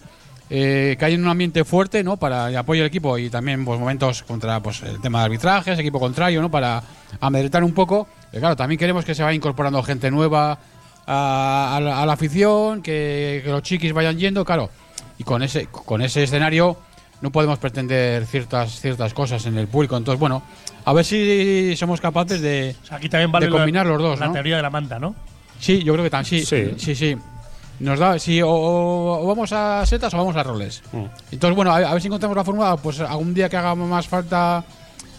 [0.48, 2.16] eh, que haya un ambiente fuerte, ¿no?
[2.16, 5.78] Para el apoyo al equipo y también, pues, momentos contra, pues, el tema de arbitrajes,
[5.78, 6.50] equipo contrario, ¿no?
[6.50, 6.82] Para
[7.20, 8.08] amedrentar un poco.
[8.30, 10.58] Pero claro, también queremos que se vaya incorporando gente nueva
[11.06, 14.70] a, a la, a la afición, que, que los chiquis vayan yendo, claro.
[15.18, 16.76] Y con ese, con ese escenario
[17.20, 19.96] no podemos pretender ciertas, ciertas cosas en el público.
[19.96, 20.42] Entonces, bueno,
[20.84, 24.02] a ver si somos capaces de, O sea, aquí también vale de combinar la, los
[24.02, 24.32] dos, la ¿no?
[24.32, 25.14] teoría de la manta, ¿no?
[25.58, 26.44] Sí, yo creo que también.
[26.44, 26.74] Sí, Sí.
[26.76, 27.16] sí, sí.
[27.80, 30.82] Nos da, sí, o, o vamos a setas o vamos a roles.
[30.92, 31.04] Mm.
[31.32, 34.06] Entonces, bueno, a, a ver si encontramos la fórmula, pues algún día que haga más
[34.06, 34.58] falta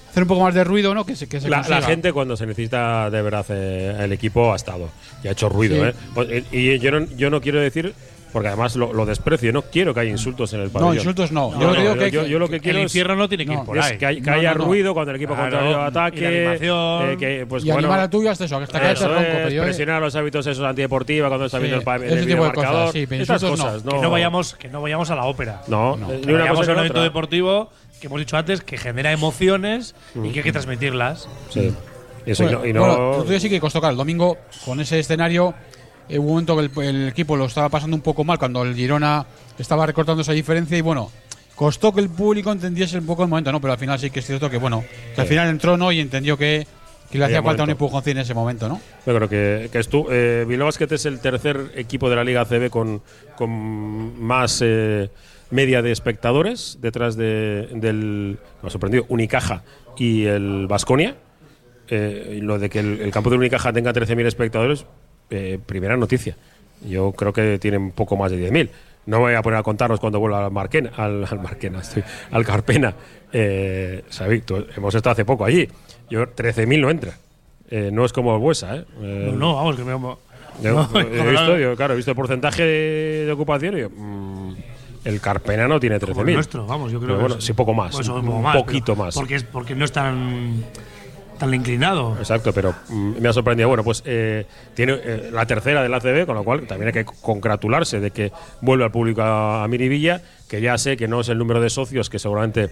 [0.10, 1.04] hacer un poco más de ruido, ¿no?
[1.06, 4.54] Que se, que se La, la gente cuando se necesita de verdad eh, el equipo
[4.54, 4.90] ha estado
[5.24, 5.76] y ha hecho ruido.
[5.78, 5.90] Sí.
[5.90, 5.94] ¿eh?
[6.14, 7.96] Pues, eh, Y yo no, yo no quiero decir,
[8.32, 10.94] porque además lo, lo desprecio, no quiero que haya insultos en el pabellón.
[10.96, 11.52] No, insultos no.
[11.52, 13.16] No, yo lo que no, digo que, yo- yo lo que El quiero es- infierno
[13.16, 13.98] no tiene que no, ir por es ahí.
[13.98, 14.66] que, hay- que No, haya no, no.
[14.66, 16.28] ruido cuando el equipo Claro, contrario y la ataque.
[16.28, 17.10] animación.
[17.12, 19.22] eh, que, pues, y bueno, animar al tuyo hasta eso, hasta que eso ronco.
[19.22, 22.26] es, Pero yo, presionar los hábitos esos antideportiva cuando está Sí, viendo el, ese el
[22.28, 23.92] tipo de cosas, sí, Estas cosas, no.
[23.92, 25.62] Que no vayamos, que no vayamos a la ópera.
[25.68, 26.12] No, No.
[26.12, 30.30] eh, Que vayamos a un evento deportivo que hemos dicho antes que genera emociones y
[30.32, 31.28] que hay que transmitirlas.
[31.50, 31.72] Sí.
[32.26, 34.80] Y eso, y no- y no- bueno, el sí que costó, claro, el domingo con
[34.80, 35.54] ese escenario
[36.10, 38.64] eh, hubo un momento que el, el equipo lo estaba pasando un poco mal cuando
[38.64, 39.26] el Girona
[39.58, 41.12] estaba recortando esa diferencia y bueno,
[41.56, 43.62] costó que el público entendiese un poco el momento, ¿no?
[43.62, 44.84] Pero al final sí que es cierto que bueno,
[45.16, 46.66] que al final entró no y entendió que,
[47.12, 48.82] que le hacía falta un empujoncín en ese momento, ¿no?
[49.06, 52.46] Yo creo que, que estu eh, Bilbao Basket es el tercer equipo de la Liga
[52.46, 53.02] CB con,
[53.36, 55.10] con más eh,
[55.52, 59.64] media de espectadores detrás de, del, me ha sorprendido, Unicaja
[59.98, 61.16] y el Vasconia.
[61.90, 64.86] lo de que el, el campo de Unicaja tenga 13.000 espectadores,
[65.32, 66.36] eh, primera noticia.
[66.88, 68.70] Yo creo que tienen poco más de 10.000.
[69.08, 72.04] No me voy a poner a contarnos cuando vuelva al Marquena, al, al Marquena, estoy,
[72.32, 72.94] al Carpena.
[73.34, 74.04] Eh,
[74.46, 75.68] tú- hemos estado hace poco allí.
[76.10, 77.14] Yo 13.000 no entra.
[77.70, 78.86] Eh, no es como el Buesa, ¿eh?
[79.02, 79.92] Eh, No, no, vamos, que me.
[79.98, 80.18] no,
[81.00, 84.56] he visto, yo, claro, he visto el porcentaje de, de ocupación y yo, mm,
[85.06, 86.28] el Carpena no tiene como 13.000.
[86.28, 87.96] el nuestro, vamos, yo creo Pero que bueno, es- sí, poco más.
[87.96, 89.16] Pues, un un poco más, poquito más.
[89.16, 90.64] Porque, es, porque no es tan,
[91.42, 92.16] tan inclinado.
[92.18, 93.68] Exacto, pero mm, me ha sorprendido.
[93.68, 97.12] Bueno, pues eh, tiene eh, la tercera del ACB, con lo cual también hay que
[97.22, 101.30] congratularse de que vuelve al público a, a Miribilla, que ya sé que no es
[101.30, 102.70] el número de socios que seguramente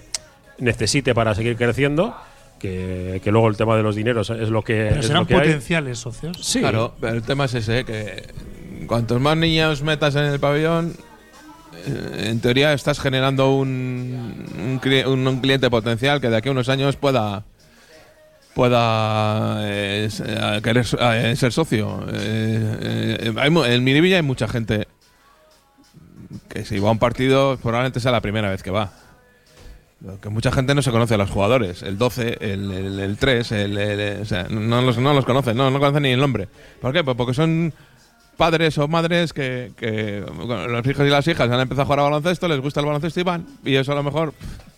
[0.59, 2.15] necesite para seguir creciendo,
[2.59, 5.27] que, que luego el tema de los dineros es lo que, Pero es serán lo
[5.27, 5.39] que hay.
[5.41, 6.37] potenciales socios.
[6.41, 8.23] Sí, Claro, pero el tema es ese, que
[8.87, 10.93] cuantos más niños metas en el pabellón,
[11.87, 16.67] eh, en teoría estás generando un, un- un cliente potencial que de aquí a unos
[16.69, 17.45] años pueda
[18.59, 22.03] pueda eh, eh, querer eh, ser socio.
[22.11, 24.85] Eh, eh, hay en Miribilla hay mucha gente
[26.49, 28.91] que si va a un partido probablemente sea la primera vez que va.
[30.21, 31.83] Que mucha gente no se conoce a los jugadores.
[31.83, 35.55] El 12, el, el, el 3, el, el- o sea, no los, no los conocen,
[35.55, 36.49] no, no conocen ni el nombre.
[36.81, 37.01] ¿Por qué?
[37.01, 37.73] Pues porque son
[38.35, 40.21] padres o madres que, que
[40.69, 43.21] los hijos y las hijas han empezado a jugar a baloncesto, les gusta el baloncesto
[43.21, 43.45] y van.
[43.63, 44.33] Y eso a lo mejor,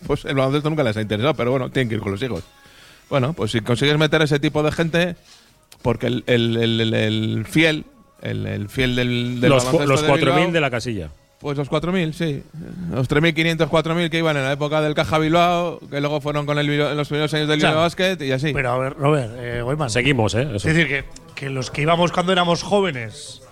[0.06, 2.44] pues el baloncesto nunca les ha interesado, pero bueno, tienen que ir con los hijos.
[3.10, 5.16] Bueno, pues si consigues meter ese tipo de gente,
[5.82, 7.84] porque el, el, el- el- el fiel,
[8.22, 11.10] el, el fiel del, del los, los de 4.000 Bilbao, de la casilla.
[11.40, 12.42] pues los 4.000, sí.
[12.92, 16.58] Los 3.500, 4.000 que iban en la época del Caja Bilbao, que luego fueron con
[16.58, 17.74] el en los primeros años del Claro.
[17.74, 18.52] Bilbao Basket y así.
[18.54, 20.42] Pero a ver, Robert, eh, Seguimos, ¿eh?
[20.54, 20.68] Eso.
[20.68, 23.42] Es decir, que, que los que íbamos cuando éramos jóvenes,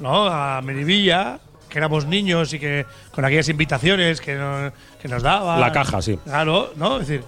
[0.00, 0.26] ¿no?
[0.26, 1.38] A Merivilla,
[1.68, 5.60] que éramos niños y que con aquellas invitaciones que, no- que nos daban.
[5.60, 6.18] La caja, sí.
[6.24, 7.00] Claro, ¿no?
[7.00, 7.24] Es decir,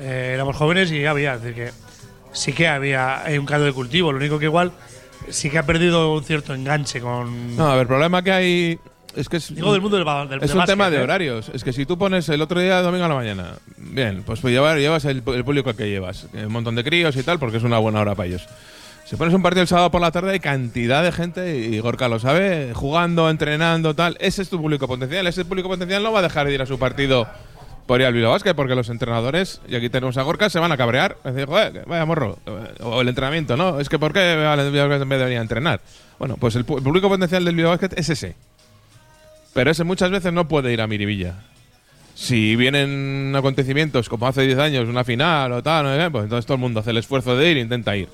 [0.00, 1.72] eh, éramos jóvenes y había, es decir, que
[2.32, 4.12] sí que había un caldo de cultivo.
[4.12, 4.72] Lo único que igual
[5.28, 7.56] sí que ha perdido un cierto enganche con.
[7.56, 8.78] No, a ver, el problema que hay
[9.16, 10.06] es que es, digo del mundo del,
[10.42, 11.02] es un básquet, tema de ¿eh?
[11.02, 11.50] horarios.
[11.52, 14.52] Es que si tú pones el otro día domingo a la mañana, bien, pues, pues
[14.52, 17.56] llevar, llevas el, el público que llevas, eh, un montón de críos y tal, porque
[17.56, 18.46] es una buena hora para ellos.
[19.04, 22.08] Si pones un partido el sábado por la tarde, hay cantidad de gente, y Gorka
[22.08, 24.16] lo sabe, jugando, entrenando, tal.
[24.20, 25.26] Ese es tu público potencial.
[25.26, 27.26] Ese público potencial no va a dejar de ir a su partido
[27.86, 30.70] por ir al Bilbao Basket, porque los entrenadores, y aquí tenemos a Gorka, se van
[30.72, 31.16] a cabrear.
[31.24, 32.38] Es decir, joder, vaya morro.
[32.80, 33.80] O el entrenamiento, ¿no?
[33.80, 34.56] Es que ¿por qué Bilbao
[34.88, 35.80] Basket en vez de venir a entrenar?
[36.18, 38.36] Bueno, pues el, público potencial del Bilbao Basket es ese.
[39.52, 41.34] Pero ese muchas veces no puede ir a Miribilla.
[42.14, 46.56] Si vienen acontecimientos como hace 10 años, una final o tal, no pues entonces todo
[46.56, 48.08] el mundo hace el esfuerzo de ir e intenta ir.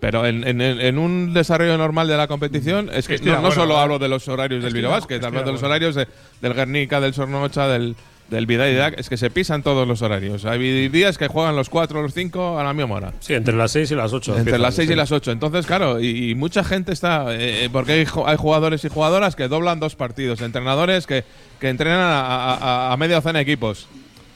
[0.00, 3.78] Pero en, en- en un desarrollo normal de la competición, es que no, solo ¿eh?
[3.80, 6.08] hablo de los horarios del Bilbao Basket, hablo de los horarios de-
[6.40, 7.94] del Guernica, del Sornocha, del,
[8.32, 10.44] del Vidaidac, es que se pisan todos los horarios.
[10.44, 13.12] Hay días que juegan los 4 o los 5 a la misma hora.
[13.20, 14.38] Sí, entre las 6 y las 8.
[14.38, 15.30] Entre las 6 y las 8.
[15.30, 17.26] Entonces, claro, y, y mucha gente está.
[17.30, 21.22] eh, porque hay, hay jugadores y jugadoras que doblan dos partidos, entrenadores que,
[21.60, 23.86] que entrenan a, a- a- media docena de equipos.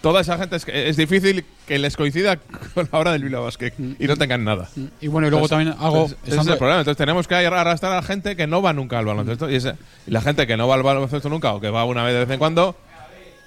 [0.02, 2.36] Toda esa gente es, es difícil que les coincida
[2.74, 4.68] con la hora del Bilbao Basket y no tengan nada.
[5.00, 6.80] Y bueno, y luego Entonces- también entonces, ese es el problema.
[6.80, 9.50] Entonces tenemos que arrastrar a la gente que no va nunca al baloncesto.
[9.50, 9.74] Y, ese-
[10.06, 12.20] y la gente que no va al baloncesto nunca o que va una vez de
[12.20, 12.76] vez en cuando,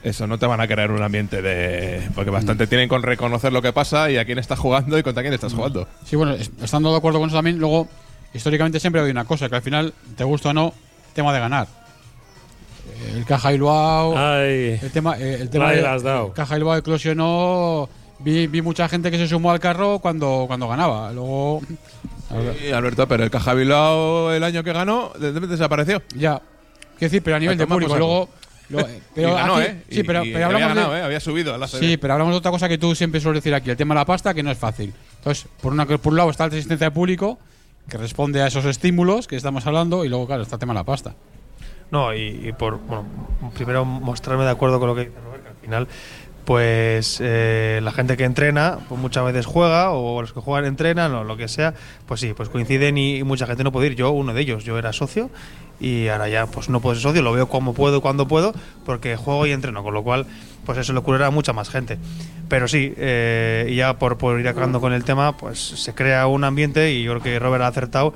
[0.04, 2.08] eso no te van a crear un ambiente de.
[2.16, 5.24] Porque bastante tienen con reconocer lo que pasa y a quién estás jugando y contra
[5.24, 5.88] quién estás jugando.
[6.06, 7.88] Sí, bueno, es- estando de acuerdo con eso también, luego,
[8.34, 10.74] históricamente siempre hay una cosa, que al final, te gusta o no,
[11.14, 11.68] tema de ganar.
[12.88, 16.34] Eh, El Caja Bilbao, Ay, el tema, eh, el tema de dado.
[16.34, 21.12] Caja Bilbao eclosionó, vi, vi mucha gente que se sumó al carro cuando, cuando ganaba.
[21.12, 21.62] Luego,
[22.66, 26.02] Y Alberto, pero el Caja Bilbao el año que ganó, de repente desapareció.
[26.16, 26.40] ya,
[26.98, 28.00] quiero decir, pero a nivel de público, saco.
[28.00, 28.30] luego...
[28.70, 29.68] lo- pero y ganó, aquí-.
[29.90, 31.04] Sí, Y- pero, y pero había hablamos de, ¿eh?
[31.04, 33.54] Había subido a la Sí, pero hablamos de otra cosa que tú siempre sueles decir
[33.56, 34.94] aquí, el tema de la pasta, que no es fácil.
[35.18, 37.40] Entonces, por, una, por un lado está la asistencia de público,
[37.90, 40.80] que responde a esos estímulos que estamos hablando, y luego, claro, está el tema de
[40.80, 41.16] la pasta.
[41.92, 43.06] No, y, y por, bueno,
[43.56, 45.88] primero mostrarme de acuerdo con lo que dice Robert, que al final,
[46.46, 51.14] pues eh, la gente que entrena, pues muchas veces juega, o los que juegan entrenan,
[51.14, 51.74] o lo que sea,
[52.08, 53.96] pues sí, pues coinciden y, y mucha gente no puede ir.
[53.96, 55.30] Yo, uno de ellos, yo era socio,
[55.80, 58.54] y ahora ya pues no puedo ser socio, lo veo como puedo, cuando puedo,
[58.86, 60.26] porque juego y entreno, con lo cual,
[60.66, 61.98] pues eso le ocurrirá a mucha más gente.
[62.50, 66.28] Pero sí, eh, y ya por, por ir acabando con el tema, pues se crea
[66.28, 68.14] un ambiente, y yo creo que Robert ha acertado,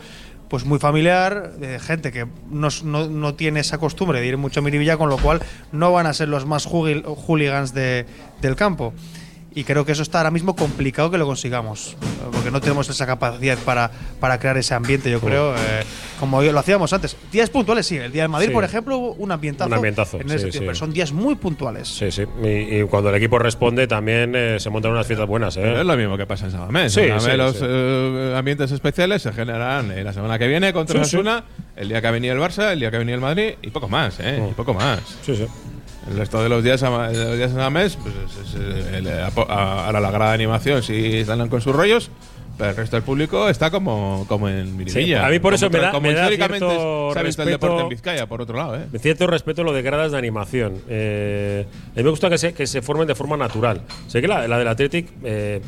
[0.49, 4.59] pues muy familiar, de gente que no, no- no tiene esa costumbre de ir mucho
[4.59, 8.05] a Miribilla, con lo cual no van a ser los más hooligans de-
[8.41, 8.93] del campo.
[9.55, 11.95] Y creo que eso está ahora mismo complicado que lo consigamos,
[12.31, 15.83] porque no tenemos esa capacidad para, para crear ese ambiente, yo creo, eh,
[16.19, 17.15] como lo hacíamos antes.
[17.31, 17.97] Días puntuales, sí.
[17.97, 18.53] El día de Madrid, Sí.
[18.53, 19.67] por ejemplo, hubo un ambientazo.
[19.67, 20.59] Un ambientazo, en ese sí, sí.
[20.59, 21.87] pero son días muy puntuales.
[21.87, 22.23] Sí, sí.
[22.43, 22.47] Y,
[22.79, 25.81] y cuando el equipo responde también eh, se montan unas fiestas buenas, Pero ¿eh?
[25.81, 26.93] es lo mismo que pasa en Samamés.
[26.93, 27.65] Sí, Samamés sí, los sí.
[27.67, 31.15] eh, ambientes especiales se generarán eh, la semana que viene contra Sí, sí.
[31.17, 31.43] Osasuna,
[31.75, 33.69] el día que ha venido el Barça, el día que ha venido el Madrid y
[33.69, 34.39] poco más, ¿eh?
[34.41, 34.49] Mm.
[34.49, 34.99] Y poco más.
[35.25, 35.45] Sí, sí.
[36.09, 39.47] El resto de los días, los días en Samamés, pues es, es, el- el- apo-
[39.49, 42.11] a- ahora la grada de animación sí están con sus rollos,
[42.57, 45.05] pero el resto del público está como, como en Miribilla.
[45.05, 47.23] Sí, a mí por eso Como me da- como me da históricamente cierto se ha
[47.23, 48.85] visto el respeto- deporte en Vizcaya, por otro lado, ¿eh?
[48.91, 50.81] De cierto respeto lo de gradas de animación.
[50.87, 53.81] Eh, a mí me gusta que se, que se formen de forma natural.
[54.07, 55.61] Sé que la, la del Athletic eh,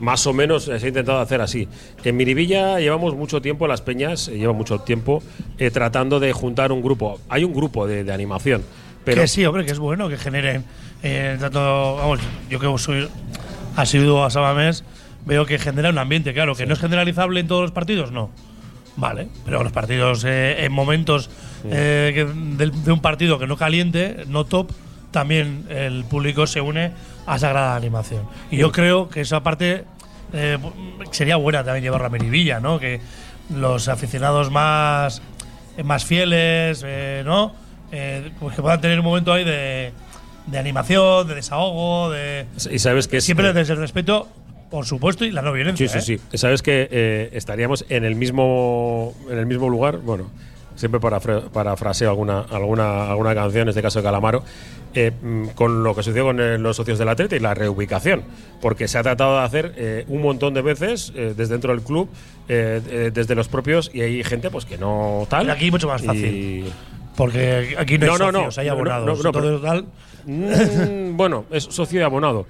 [0.00, 1.68] más o menos se ha intentado hacer así.
[2.04, 5.22] En Miribilla llevamos mucho tiempo, las peñas eh, llevan mucho tiempo
[5.58, 7.20] eh, tratando de juntar un grupo.
[7.28, 8.62] Hay un grupo de, de animación.
[9.04, 10.64] Pero que sí, hombre, que es bueno que generen
[11.02, 13.08] eh, tanto, vamos, yo que soy
[13.76, 14.84] asiduo a Sabamés,
[15.26, 18.30] veo que genera un ambiente, claro, que no es generalizable en todos los partidos, no.
[18.96, 21.30] Vale, pero los partidos eh, en momentos
[21.64, 24.70] eh, que- del- de un partido que no caliente, no top,
[25.10, 26.92] también el público se une
[27.26, 28.22] a esa grada de animación.
[28.50, 29.84] Y yo creo que esa parte
[30.32, 30.58] eh,
[31.12, 32.78] sería buena también llevarla a Merivilla, ¿no?
[32.78, 33.00] Que
[33.54, 35.22] los aficionados más,
[35.76, 37.52] eh, más fieles, eh, ¿no?
[37.92, 39.92] Eh, pues que puedan tener un momento ahí de,
[40.46, 42.46] de animación, de desahogo, de.
[42.70, 44.28] Y sabes que es- Siempre desde el respeto,
[44.70, 45.88] por supuesto, y la no violencia.
[45.88, 46.20] Sí, sí, ¿eh?
[46.30, 46.38] sí.
[46.38, 49.98] Sabes que eh, estaríamos en el mismo en el mismo lugar.
[49.98, 50.30] Bueno,
[50.76, 54.42] siempre para parafraseo alguna alguna alguna canción, en este caso de Calamaro,
[54.94, 58.22] eh, mm, con lo que sucedió con los socios del Atleti y la reubicación,
[58.60, 61.82] porque se ha tratado de hacer eh, un montón de veces eh, desde dentro del
[61.82, 62.08] club,
[62.48, 65.42] desde los propios y hay gente pues que no tal.
[65.42, 66.72] Pero aquí mucho más fácil.
[67.16, 68.38] Porque aquí no hay No, no, no.
[68.38, 69.24] socios, hay No, no, abonados.
[69.24, 69.84] no, pero- tal,
[70.26, 72.46] Mm, bueno, es socio y abonado.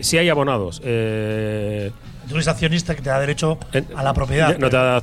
[0.00, 0.80] Sí hay abonados.
[0.84, 1.90] Eh,
[2.28, 4.56] tú eres accionista que te da derecho En- a la propiedad.
[4.58, 5.02] No te da,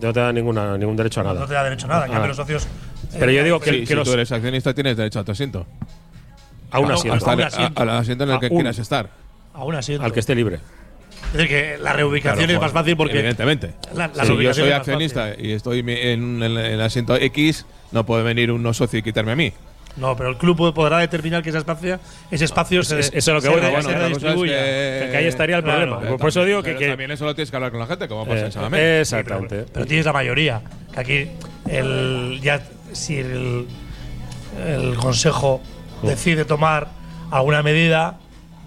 [0.00, 1.40] no te da ninguna, ningún derecho a nada.
[1.40, 2.06] No te da derecho a nada.
[2.06, 2.28] En cambio, Ah.
[2.28, 2.66] los socios.
[3.18, 5.24] Pero eh, yo digo que, Sí, que si los, tú eres accionista tienes derecho a
[5.24, 5.66] tu asiento.
[6.70, 7.16] a un a- asiento.
[7.16, 7.80] Hasta un asiento.
[7.80, 9.10] a- al asiento en el A que un- quieras estar.
[9.54, 9.94] Aún así.
[10.00, 10.58] al que esté libre.
[11.28, 13.18] Es decir, que la reubicación Claro, es más fácil porque.
[13.18, 13.72] Evidentemente.
[13.94, 17.66] La- la si yo soy accionista y estoy mi- en el, en el asiento X,
[17.92, 19.52] no puede venir un no socio y quitarme a mí.
[19.96, 21.98] No, pero el club podrá determinar que ese espacio,
[22.30, 25.26] ese espacio se, es- eso es lo que voy, bueno, cosa es que- Que ahí
[25.26, 25.78] estaría el Claro.
[25.80, 26.00] problema.
[26.02, 26.68] Pero Por eso digo que.
[26.70, 28.52] pero que- también eso lo tienes que hablar con la gente, como pasa eh, en
[28.52, 29.00] Salamé.
[29.00, 29.64] exactamente.
[29.72, 30.60] Pero tienes la mayoría.
[30.94, 31.28] Que aquí,
[31.68, 33.66] el, ya si el,
[34.66, 35.60] el consejo
[36.02, 36.88] decide tomar
[37.30, 38.18] alguna medida,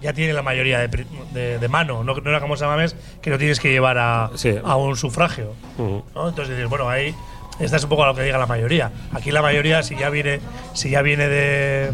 [0.02, 2.04] ya tiene la mayoría de, de- de mano.
[2.04, 4.54] No, no era como Samames, que lo tienes que llevar a, Sí.
[4.62, 5.54] a un sufragio.
[5.78, 7.14] Entonces dices, bueno, ahí
[7.64, 8.90] esta es un poco lo que diga la mayoría.
[9.12, 10.40] Aquí la mayoría, si ya viene,
[10.74, 11.92] si ya viene de,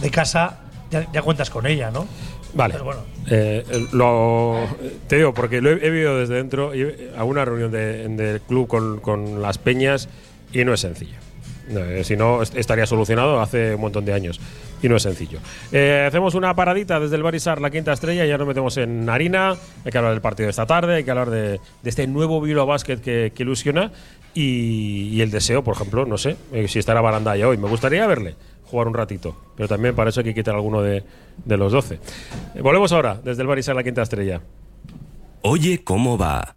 [0.00, 0.60] de casa,
[0.90, 2.06] ya, ya cuentas con ella, ¿no?
[2.54, 2.72] Vale.
[2.74, 3.00] Pero bueno.
[3.30, 4.66] Eh, lo,
[5.06, 8.40] te digo, porque lo he, he vivido desde dentro y a una reunión de- del
[8.42, 10.08] club con, con las peñas
[10.52, 11.16] y no es sencillo.
[11.68, 14.38] No, eh, si no, est- estaría solucionado hace un montón de años.
[14.82, 15.38] Y no es sencillo.
[15.70, 19.54] Eh, hacemos una paradita desde el Barisar, la quinta estrella, ya nos metemos en harina.
[19.84, 22.40] Hay que hablar del partido de esta tarde, hay que hablar de, de este nuevo
[22.40, 23.92] Bilbao Basket que, que ilusiona.
[24.34, 27.58] Y, el deseo, por ejemplo, no sé, eh, si estará Barandaya hoy.
[27.58, 31.04] Me gustaría verle jugar un ratito, pero también para eso hay que quitar alguno de,
[31.44, 31.98] de los 12.
[32.54, 34.40] Eh, volvemos ahora, desde el Barisar, la quinta estrella.
[35.42, 36.56] Oye, ¿cómo va?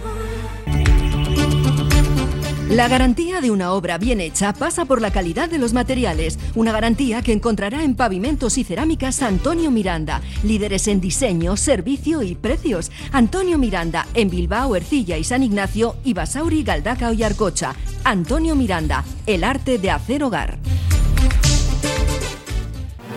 [2.71, 6.71] La garantía de una obra bien hecha pasa por la calidad de los materiales, una
[6.71, 12.89] garantía que encontrará en Pavimentos y Cerámicas Antonio Miranda, líderes en diseño, servicio y precios.
[13.11, 17.75] Antonio Miranda, en Bilbao, Ercilla y San Ignacio y Basauri, Galdaca y Arcocha.
[18.05, 20.57] Antonio Miranda, el arte de hacer hogar.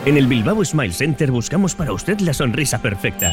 [0.04, 3.32] En el Bilbao Smile Center buscamos para usted la sonrisa perfecta.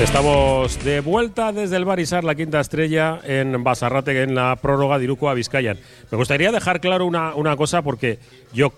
[0.00, 5.04] Estamos de vuelta desde el Barisar, la quinta estrella en Basarrate, en la prórroga de
[5.04, 5.78] Iruko a Vizcayan.
[6.10, 8.18] Me gustaría dejar claro una, una cosa porque
[8.52, 8.72] yo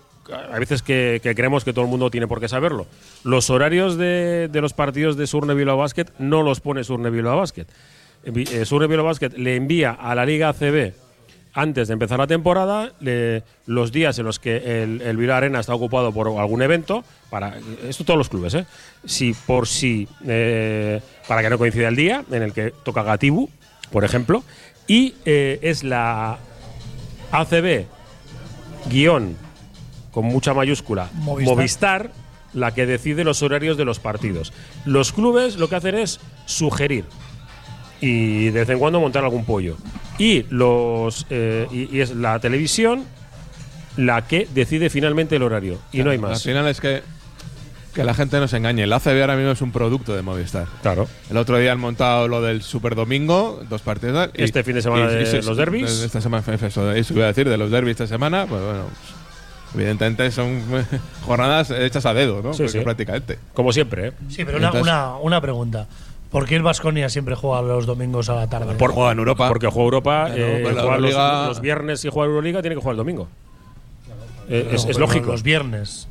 [0.51, 2.87] hay veces que, que creemos que todo el mundo tiene por qué saberlo.
[3.25, 7.37] Los horarios de, de los partidos de Surne Bilbao Basket no los pone Surne Bilbao
[7.37, 7.67] Basket.
[8.23, 10.93] Eh, Surne Bilbao Basket le envía a la Liga ACB
[11.53, 15.59] antes de empezar la temporada, le- los días en los que el, el Bilbao Arena
[15.59, 17.57] está ocupado por algún evento, para
[17.87, 18.65] esto todos los clubes, ¿eh?
[19.05, 23.49] si por si eh, para que no coincida el día en el que toca Gatibu,
[23.91, 24.43] por ejemplo,
[24.87, 26.37] y eh, es la
[27.31, 27.85] ACB
[28.89, 29.35] guion
[30.11, 31.55] con mucha mayúscula Movistar.
[31.55, 32.11] Movistar
[32.53, 34.51] la que decide los horarios de los partidos.
[34.85, 37.05] Los clubes lo que hacen es sugerir
[38.01, 39.77] y de vez en cuando montar algún pollo.
[40.17, 43.03] Y los eh, y, y es la televisión
[43.97, 46.43] la que decide finalmente el horario y no hay Al más.
[46.43, 47.01] final es que,
[47.93, 48.83] que la gente no se engañe.
[48.83, 50.67] El ACB ahora mismo es un producto de Movistar.
[50.81, 51.07] Claro.
[51.29, 54.29] El otro día han montado lo del Super Domingo, dos partidos.
[54.37, 55.89] y- Este fin de semana de se- los derbis.
[56.01, 58.83] Esta semana, eso, eso iba a decir, de los derbis esta semana, pues bueno.
[59.75, 60.61] evidentemente son
[61.25, 62.53] jornadas hechas a dedo, ¿no?
[62.53, 62.83] Sí, Porque sí.
[62.83, 63.39] prácticamente.
[63.53, 64.11] Como siempre, ¿eh?
[64.29, 65.87] Sí, pero una, Entonces- una, una pregunta.
[66.31, 68.75] ¿Por qué el Vasconia siempre juega los domingos a la tarde?
[68.75, 69.47] Por, juega en Europa.
[69.47, 72.81] Porque juega Europa, Claro, eh, juega los, Euroliga- los viernes y juega Euroliga, tiene que
[72.81, 73.27] jugar el domingo.
[74.47, 75.31] Eh, No, es, lógico.
[75.31, 76.07] Los viernes.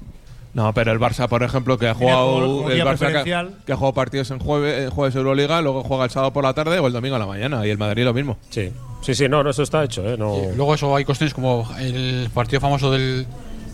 [0.54, 3.22] No, pero el Barça, por ejemplo, que ha jugado el Barça
[3.64, 6.52] que, ha jugado partidos en jueves, en jueves Euroliga, luego juega el sábado por la
[6.54, 7.64] tarde o el domingo a la mañana.
[7.66, 8.38] Y el Madrid lo mismo.
[8.50, 10.16] Sí, sí, sí, no, no, eso está hecho, ¿eh?
[10.18, 10.36] No.
[10.56, 13.26] Luego eso hay cuestiones como el partido famoso del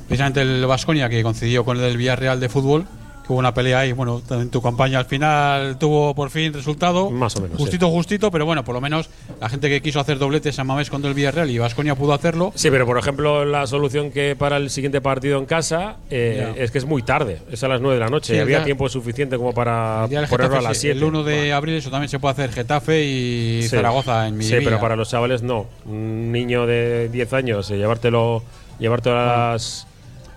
[0.08, 2.86] precisamente el Vasconia que coincidió con el del Villarreal de fútbol,
[3.26, 7.10] que hubo una pelea ahí, bueno, en tu campaña al final tuvo por fin resultado.
[7.10, 9.08] Más o menos, Justito, justito, pero bueno, por lo menos
[9.40, 12.52] la gente que quiso hacer dobletes a Mamés contra el Villarreal y Vasconia pudo hacerlo.
[12.54, 16.70] Sí, pero por ejemplo, la solución que para el siguiente partido en casa eh, es
[16.70, 18.34] que es muy tarde, es a las 9 de la noche.
[18.34, 20.98] Sí, Había tiempo suficiente como para ponerlo a Getafe, las sí, 7.
[20.98, 23.68] El 1 de abril eso también se puede hacer Getafe y Sí.
[23.70, 24.64] Zaragoza en Sí, Miribilla.
[24.70, 25.66] pero para los chavales no.
[25.86, 28.42] Un niño de 10 años, eh, llevártelo,
[28.78, 29.86] llevártelo a las,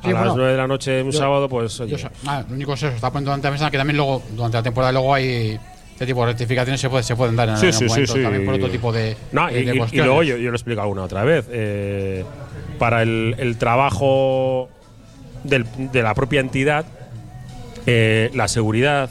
[0.03, 1.91] Sí, a las bueno, 9 de la noche un yo- sábado, pues oye.
[1.91, 4.21] Yo sa- ah, lo único es eso, está poniendo durante la mesa que también luego,
[4.36, 5.60] durante la temporada luego hay
[5.91, 8.45] este tipo de rectificaciones se, puede, se pueden dar en Sí, algún sí, sí, también
[8.45, 10.05] por otro tipo de, No, de- y, de y- y cuestiones.
[10.05, 11.45] luego yo, yo lo he explicado una otra vez.
[11.49, 12.23] eh,
[12.77, 14.69] para el, el trabajo
[15.43, 16.86] del- de la propia entidad,
[17.86, 19.10] eh, la seguridad,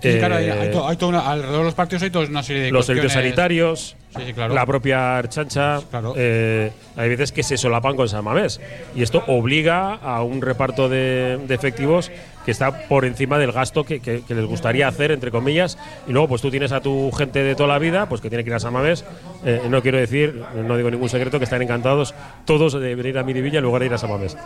[0.00, 2.10] Sí, sí, claro, hay, eh, hay to- hay toda una- alrededor de los partidos hay
[2.10, 4.54] toda una serie de los servicios cuestiones- sanitarios, Sí, sí, claro.
[4.54, 5.80] la propia chancha,
[6.16, 8.58] eh, hay veces que se solapan con San Mamés.
[8.94, 12.10] Y esto obliga a un reparto de, de efectivos
[12.46, 15.76] que está por encima del gasto que, que- que les gustaría hacer, entre comillas.
[16.06, 18.44] Y luego, pues tú tienes a tu gente de toda la vida, pues que tiene
[18.44, 19.04] que ir a San Mamés.
[19.44, 22.14] Eh, no quiero decir, no digo ningún secreto, que están encantados
[22.46, 24.36] todos de venir a Miribilla en lugar de ir a San Mamés.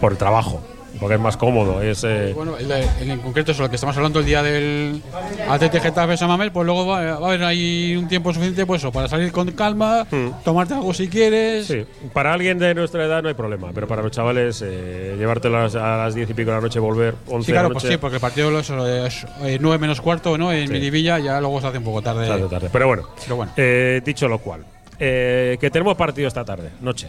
[0.00, 0.62] Por el trabajo,
[1.00, 1.82] porque es más cómodo.
[1.82, 2.70] Es, eh, Bueno, el
[3.10, 5.02] en concreto es lo que estamos hablando el día del
[5.48, 8.92] ATT Getafe Samamel, pues luego va, va a haber ahí un tiempo suficiente pues eso,
[8.92, 10.06] para salir con calma,
[10.44, 11.68] tomarte algo si quieres.
[11.68, 11.72] Hmm.
[11.72, 15.58] Sí, para alguien de nuestra edad no hay problema, pero para los chavales, eh, llevártelo
[15.58, 17.70] a las- a las 10 y pico de la noche, volver 11 Sí, claro, de
[17.70, 17.94] la pues noche.
[17.94, 20.52] sí, porque el partido eso, es eh, 9 menos cuarto, ¿no?
[20.52, 20.72] En Sí.
[20.72, 22.26] Miribilla ya luego se hace un poco tarde.
[22.28, 22.68] Tarde, tarde.
[22.72, 23.52] Pero bueno, Pero bueno.
[23.56, 24.64] eh, dicho lo cual,
[24.98, 27.08] eh, que tenemos partido esta tarde, noche.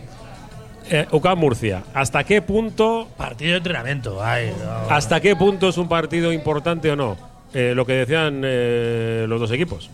[0.90, 4.24] Eh, Murcia, ¿hasta qué punto Partido de entrenamiento.
[4.24, 4.94] Ay, no.
[4.94, 7.18] hasta qué punto es un partido importante o no?
[7.54, 9.90] Eh, lo que decían eh, los dos equipos.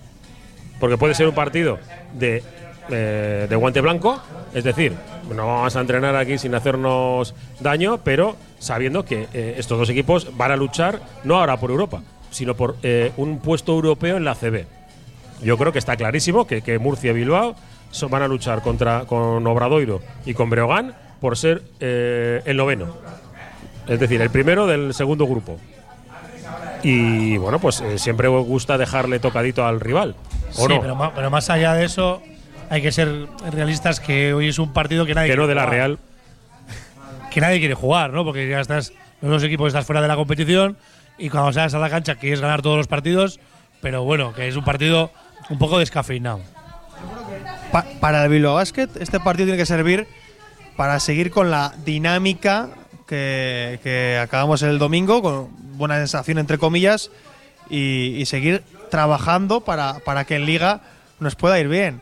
[0.79, 1.77] Porque puede ser un partido
[2.13, 2.41] de,
[2.89, 4.21] eh, de guante blanco,
[4.53, 4.93] es decir,
[5.29, 10.51] no vamos a entrenar aquí sin hacernos daño, pero sabiendo que estos dos equipos van
[10.51, 12.01] a luchar no ahora por Europa,
[12.31, 12.77] sino por
[13.17, 14.65] un puesto europeo en la CB.
[15.43, 17.55] Yo creo que está clarísimo que, que Murcia y Bilbao
[17.91, 22.95] son- van a luchar contra con Obradoiro y con Breogán por ser eh, el noveno.
[23.87, 25.57] Es decir, el primero del segundo grupo.
[26.83, 30.15] Y bueno, pues eh, siempre gusta dejarle tocadito al rival.
[30.57, 31.11] ¿O sí, no?
[31.13, 32.21] pero más allá de eso,
[32.69, 35.55] hay que ser realistas que hoy es un partido que nadie que no quiere de
[35.55, 35.75] la jugar.
[35.75, 35.99] Real.
[37.31, 38.23] Que nadie quiere jugar, ¿no?
[38.25, 40.77] Porque ya estás, los dos equipos estás fuera de la competición
[41.17, 43.39] y cuando sales a la cancha quieres ganar todos los partidos,
[43.81, 45.11] pero bueno, que es un partido
[45.49, 46.39] un poco descafeinado.
[47.71, 50.07] Pa- para el Bilbao Basket, este partido tiene que servir
[50.75, 52.69] para seguir con la dinámica
[53.05, 57.11] que, acabamos el domingo, con buena sensación entre comillas,
[57.69, 60.81] y, seguir trabajando para, para que en Liga
[61.19, 62.01] nos pueda ir bien.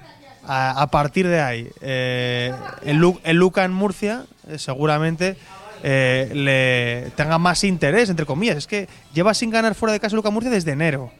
[0.50, 2.54] A, partir de ahí, eh,
[2.86, 5.36] el Luca en Murcia eh, seguramente
[5.84, 8.56] eh, le tenga más interés, entre comillas.
[8.56, 11.12] Es que lleva sin ganar fuera de casa Luca Murcia desde enero.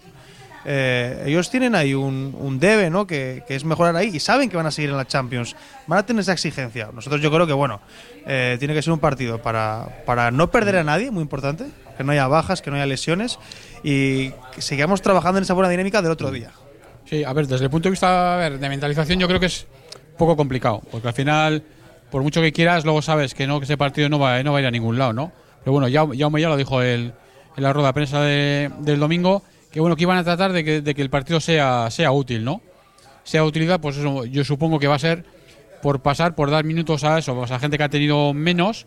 [0.70, 3.08] Eh, ellos tienen ahí un, un debe, ¿no?
[3.08, 5.56] Que, que es mejorar ahí y saben que van a seguir en la Champions.
[5.88, 6.90] Van a tener esa exigencia.
[6.94, 7.80] Nosotros yo creo que, bueno,
[8.26, 12.04] eh, tiene que ser un partido para, para no perder a nadie, muy importante, que
[12.04, 13.40] no haya bajas, que no haya lesiones
[13.82, 16.52] y que sigamos trabajando en esa buena dinámica del otro día.
[17.06, 19.46] Sí, a ver, desde el punto de vista a ver, de mentalización yo creo que
[19.46, 19.68] es
[20.18, 21.64] poco complicado, porque al final,
[22.12, 24.58] por mucho que quieras, luego sabes que no que ese partido no va, no va
[24.58, 25.32] a ir a ningún lado, ¿no?
[25.64, 27.14] Pero bueno, ya, ya lo dijo el,
[27.56, 30.64] en la rueda de prensa de- del domingo, que bueno, que iban a tratar de
[30.64, 32.62] que, de que el partido sea, sea útil, ¿no?
[33.24, 35.26] Sea utilidad, pues eso, yo supongo que va a ser
[35.82, 38.86] por pasar, por dar minutos a eso, pues a gente que ha tenido menos,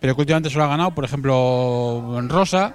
[0.00, 2.74] pero que últimamente se lo ha ganado, por ejemplo, Rosa,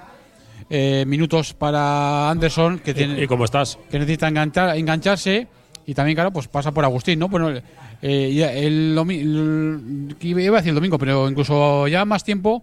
[0.70, 3.78] eh, minutos para Anderson, que tiene ¿Y cómo estás?
[3.90, 5.46] que necesita enganchar, engancharse
[5.86, 7.28] y también, claro, pues pasa por Agustín, ¿no?
[7.28, 7.62] Bueno, eh,
[8.00, 12.62] el, el- iba a decir el domingo, pero incluso ya más tiempo,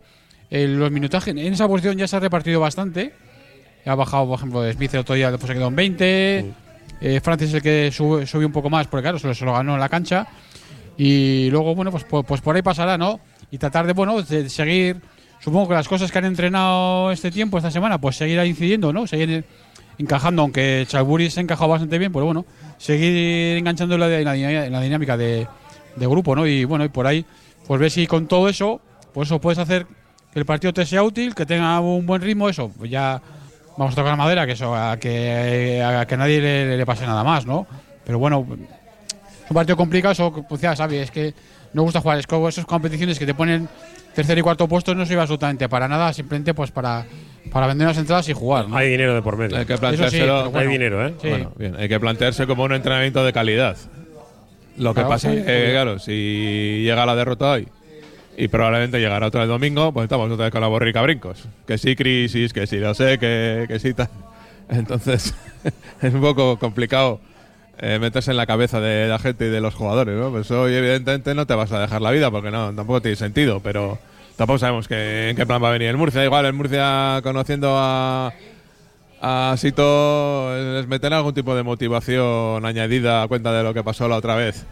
[0.50, 3.14] eh, los minutajes en esa posición ya se ha repartido bastante.
[3.86, 6.54] Ha bajado, por ejemplo, Smith el otro día, después se quedó en 20.
[7.02, 9.46] eh, Francis es el que sube- subió un poco más, porque claro, se lo, se
[9.46, 10.28] lo ganó en la cancha.
[10.98, 13.20] Y luego, bueno, pues, pues, pues por ahí pasará, ¿no?
[13.52, 14.98] Y tratar de, bueno, de seguir.
[15.40, 19.08] Supongo que las cosas que han entrenado este tiempo, esta semana, pues seguir incidiendo, ¿no?
[19.08, 19.46] Seguir
[19.98, 22.46] encajando, aunque Chalbury se ha encajado bastante bien, pero bueno,
[22.78, 25.48] seguir enganchando en la, en la en la dinámica de,
[25.96, 26.46] de grupo, ¿no?
[26.46, 27.26] Y bueno, y por ahí,
[27.66, 28.82] pues ver si con todo eso,
[29.14, 29.88] pues eso puedes hacer
[30.34, 33.22] que el partido te sea útil, que tenga un buen ritmo, eso, pues ya
[33.80, 37.24] vamos a tocar madera, que eso, a que, a que nadie le, le pase nada
[37.24, 37.66] más, ¿no?
[38.06, 41.34] Pero bueno, es un partido complicado, eso, pues ya sabes, es que
[41.72, 43.70] no gusta jugar, es como esas competiciones que te ponen
[44.14, 47.06] tercer y cuarto puesto, no sirve absolutamente para nada, simplemente pues para,
[47.54, 48.76] para vender las entradas y jugar, ¿no?
[48.76, 49.58] Hay dinero de por medio.
[49.58, 50.52] Hay que sí, planteárselo.
[50.52, 50.60] bueno.
[50.60, 51.14] Hay dinero, ¿eh?
[51.22, 51.30] Sí.
[51.30, 53.78] Bueno, bien, hay que plantearse como un entrenamiento de calidad.
[54.78, 57.68] Lo que Claro, pasa sí, es que, claro, si llega la derrota hoy
[58.40, 61.44] y probablemente llegará otra el domingo, pues estamos otra vez con la borrica brincos.
[61.68, 64.08] Que sí, crisis, que sí, lo sé, que, que sí, tal.
[64.70, 65.36] Entonces,
[66.02, 67.20] es un poco complicado
[67.80, 70.32] eh, meterse en la cabeza de la gente y de los jugadores, ¿no?
[70.32, 73.60] Pues hoy, evidentemente, no te vas a dejar la vida porque no, tampoco tiene sentido,
[73.60, 74.00] pero
[74.38, 76.24] tampoco sabemos que, en qué plan va a venir el Murcia.
[76.24, 78.32] Igual el Murcia, conociendo a,
[79.22, 84.08] a Sito, les meterá algún tipo de motivación añadida a cuenta de lo que pasó
[84.08, 84.66] la otra vez.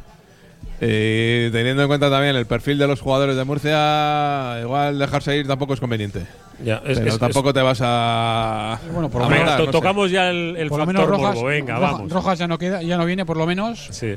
[0.79, 5.47] Y teniendo en cuenta también el perfil de los jugadores de Murcia, igual dejarse ir
[5.47, 6.25] tampoco es conveniente.
[6.63, 8.79] Ya, es- Pero es- tampoco es- te vas a.
[8.91, 9.71] Bueno, por lo menos To- no sé.
[9.71, 11.47] tocamos ya el, el por lo factor menos Rojas, morbo.
[11.49, 12.11] Venga, Roja- vamos.
[12.11, 13.87] Rojas ya no queda, ya no viene por lo menos.
[13.91, 14.15] Sí.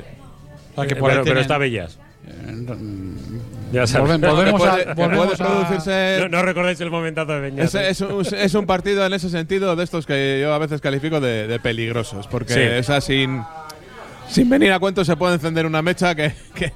[0.75, 1.97] O sea, que por ahí pero, pero está Bellas.
[2.27, 2.65] Eh,
[3.71, 4.19] Ya sabes.
[4.19, 6.17] Volvemos- a- volvemos puede a- producirse.
[6.21, 7.65] No, no recordáis el momentazo de Beñat.
[7.65, 10.81] Es, es un, es un partido en ese sentido de estos que yo a veces
[10.81, 12.59] califico de, de peligrosos, porque Sí.
[12.59, 13.41] esa sin,
[14.31, 16.71] sin venir a cuento se puede encender una mecha que, que,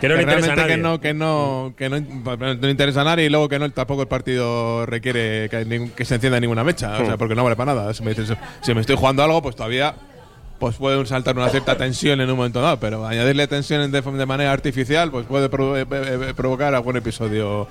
[0.00, 0.76] Que no le interesa a que nadie.
[0.78, 4.02] no, que no, que no, no le interesa a nadie y luego que no, tampoco
[4.02, 7.18] el partido requiere que, que se encienda ninguna mecha, o sea, Hmm.
[7.18, 7.92] porque no vale para nada.
[7.94, 9.94] Si me, dices, si me estoy jugando algo, pues todavía
[10.58, 14.26] pues puede saltar una cierta tensión en un momento dado, pero añadirle tensión de, de
[14.26, 17.66] manera artificial pues puede provo- eh, eh, provocar algún episodio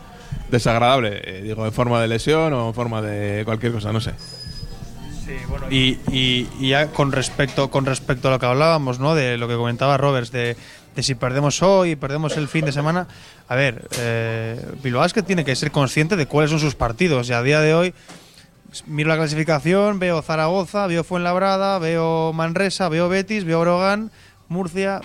[0.49, 4.11] desagradable, eh, digo, en forma de lesión o en forma de cualquier cosa, no sé.
[5.71, 9.15] Y, y- ya con respecto, con respecto a lo que hablábamos, ¿no?
[9.15, 10.55] De lo que comentaba Roberts, de,
[10.95, 13.07] de si perdemos hoy perdemos el fin de semana.
[13.47, 17.29] A ver, eh, Bilbao Basket tiene que ser consciente de cuáles son sus partidos.
[17.29, 17.93] Y a día de hoy,
[18.87, 24.11] miro la clasificación, veo Zaragoza, veo Fuenlabrada, veo Manresa, veo Betis, veo Brogan,
[24.47, 25.01] Murcia.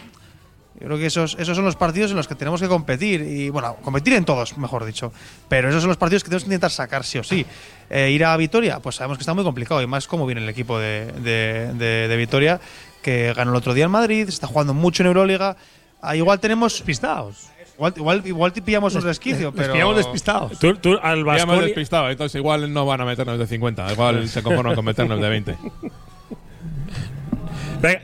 [0.80, 3.20] Yo creo que esos, esos son los partidos en los que tenemos que competir.
[3.22, 5.12] Y bueno, competir en todos, mejor dicho.
[5.48, 7.46] Pero esos son los partidos que tenemos que intentar sacar sí o sí.
[7.90, 9.80] Eh, ir a Vitoria, pues sabemos que está muy complicado.
[9.82, 12.60] Y más como viene el equipo de, de, de- de Vitoria,
[13.02, 15.56] que ganó el otro día en Madrid, está jugando mucho en Euroliga.
[16.02, 16.82] Ah, igual tenemos.
[16.82, 17.50] Pistados.
[17.76, 19.72] Igual, igual, igual te pillamos un resquicio, Les pero.
[19.72, 20.58] pillamos despistados.
[20.58, 21.60] Tú, tú al Ya hemos Vasconi.
[21.66, 25.28] despistado, entonces igual no van a meternos de 50, igual se conforman con meternos de
[25.28, 25.56] 20.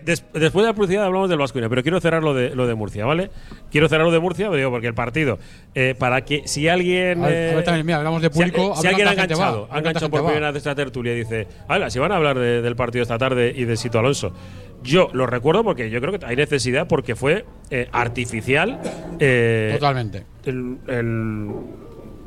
[0.05, 3.05] Después de la publicidad hablamos del Vasconia, pero quiero cerrar lo de, lo de Murcia,
[3.07, 3.31] ¿vale?
[3.70, 5.39] Quiero cerrar lo de Murcia, digo, porque el partido,
[5.74, 7.22] eh, para que si alguien.
[7.24, 9.68] A ver, a ver eh, también, mira, hablamos de público, si alguien ha va, enganchado,
[9.70, 12.62] ha enganchado por primera vez esta tertulia y dice, hala, si van a hablar de-
[12.62, 14.33] del partido esta tarde y de Sito Alonso.
[14.83, 18.81] Yo lo recuerdo porque yo creo que hay necesidad porque fue eh, artificial.
[19.18, 20.24] eh, Totalmente.
[20.47, 21.49] el- el-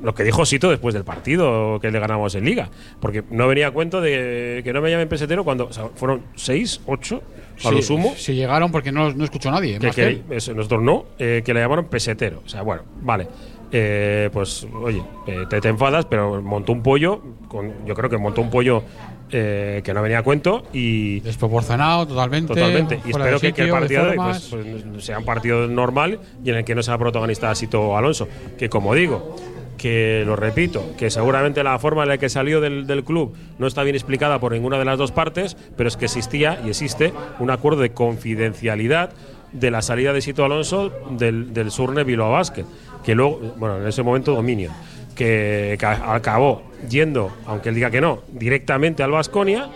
[0.03, 2.69] lo que dijo Sito después del partido que le ganamos en Liga.
[2.99, 6.23] Porque no venía a cuento de que no me llamen pesetero cuando o sea, fueron
[6.35, 7.23] seis, ocho,
[7.63, 8.13] a lo sumo.
[8.15, 9.79] Si llegaron porque no, no escuchó nadie.
[9.79, 12.41] Que, que que eso, nosotros no, eh, que le llamaron pesetero.
[12.45, 13.27] O sea, bueno, vale.
[13.75, 18.17] Eh, pues, oye, eh, te, te enfadas, pero montó un pollo, con, yo creo que
[18.19, 18.83] montó un pollo
[19.31, 21.21] eh, que no venía a cuento y.
[21.21, 22.53] Desproporcionado totalmente.
[22.53, 23.01] Totalmente.
[23.03, 26.57] Y espero que, que el sitio, partido pues, pues, sea un partido normal y en
[26.57, 28.27] el que no sea protagonista Sito Alonso.
[28.59, 29.35] Que como digo,
[29.83, 33.83] que lo repito, que seguramente la forma en la que salió del, club no está
[33.83, 37.51] bien explicada por ninguna de las dos partes, pero es que existía y existe un
[37.51, 39.11] acuerdo de confidencialidad
[39.51, 42.63] de la salida de Sito Alonso del, Surne Bilbao Basket,
[43.03, 44.71] que luego, bueno, en ese momento Dominion,
[45.17, 49.69] que, que acabó yendo, aunque él diga que no, directamente al Vasconia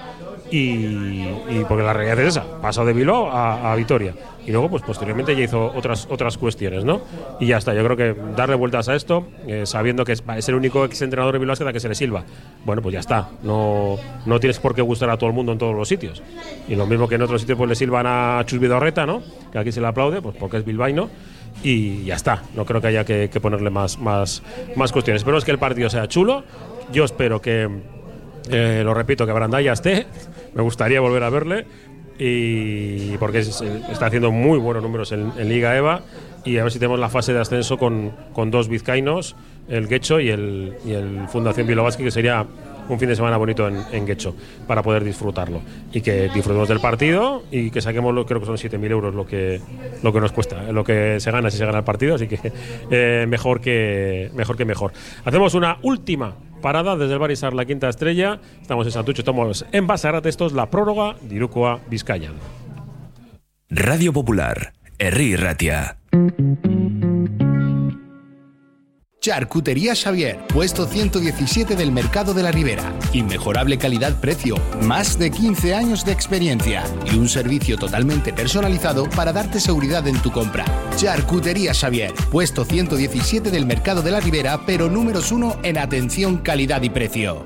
[0.51, 1.27] y,
[1.67, 4.13] porque la realidad es esa, pasó de Bilbao a, a Vitoria.
[4.47, 7.01] Y luego, pues posteriormente ya hizo otras, otras cuestiones, ¿no?
[7.37, 10.47] Y ya está, yo creo que darle vueltas a esto, eh, sabiendo que es, es
[10.47, 12.23] el único ex entrenador de Bilbao que se le silba.
[12.63, 15.57] Bueno, pues ya está, no, no tienes por qué gustar a todo el mundo en
[15.57, 16.23] todos los sitios.
[16.69, 19.21] Y lo mismo que en otros sitios pues le silban a Chus Vidorreta, ¿no?
[19.51, 21.09] Que aquí se le aplaude, pues porque es bilbaíno.
[21.61, 24.43] Y ya está, no creo que haya que, que ponerle más, más,
[24.77, 25.23] más cuestiones.
[25.23, 26.43] Espero es que el partido sea chulo.
[26.93, 27.67] Yo espero que,
[28.51, 30.05] eh, lo repito, que Brandaya esté.
[30.53, 31.65] Me gustaría volver a verle.
[32.19, 36.01] Y porque es- está haciendo muy buenos números en, en Liga EVA.
[36.45, 39.35] Y a ver si tenemos la fase de ascenso con, con dos vizcaínos,
[39.67, 42.45] el Guecho y el, y el Fundación Bilbao Basket, que sería
[42.89, 44.33] un fin de semana bonito en, en Guecho
[44.65, 45.59] para poder disfrutarlo.
[45.91, 49.25] Y que disfrutemos del partido y que saquemos, lo, creo que son 7.000 euros lo
[49.27, 49.59] que,
[50.01, 52.15] lo que nos cuesta, eh, lo que se gana si se gana el partido.
[52.15, 52.39] Así que
[52.91, 54.93] eh, mejor, que, mejor que mejor.
[55.25, 58.39] Hacemos una última parada desde el Barisar La Quinta Estrella.
[58.61, 60.29] Estamos en Santucho, estamos en Basarate.
[60.29, 62.31] Esto es la prórroga de Irukoa Vizcaya.
[63.69, 65.97] Radio Popular, Herri Ratia.
[69.27, 72.97] Charcutería Xavier, puesto 117 del Mercado de la Ribera.
[73.11, 79.59] Inmejorable calidad-precio, más de 15 años de experiencia y un servicio totalmente personalizado para darte
[79.59, 80.63] seguridad en tu compra.
[80.95, 86.81] Charcutería Xavier, puesto 117 del Mercado de la Ribera, pero números uno en atención, calidad
[86.83, 87.45] y precio.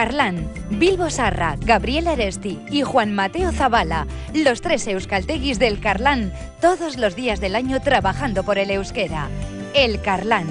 [0.00, 6.32] Carlán, Bilbo Sarra, Gabriel Aresti y Juan Mateo Zavala, los tres euskalteguis del Carlán,
[6.62, 9.28] todos los días del año trabajando por el euskera.
[9.74, 10.46] El Carlán.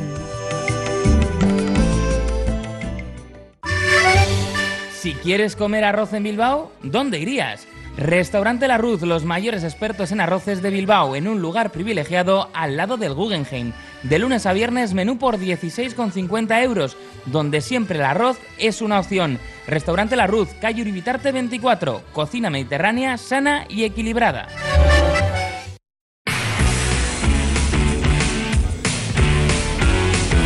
[4.93, 7.67] Si quieres comer arroz en Bilbao, ¿dónde irías?
[7.99, 12.77] Restaurante La Ruz, los mayores expertos en arroces de Bilbao, en un lugar privilegiado al
[12.77, 13.73] lado del Guggenheim.
[14.03, 16.95] De lunes a viernes, menú por 16,50 euros,
[17.25, 19.39] donde siempre el arroz es una opción.
[19.67, 24.47] Restaurante La Ruz, calle Uribitarte 24, cocina mediterránea, sana y equilibrada.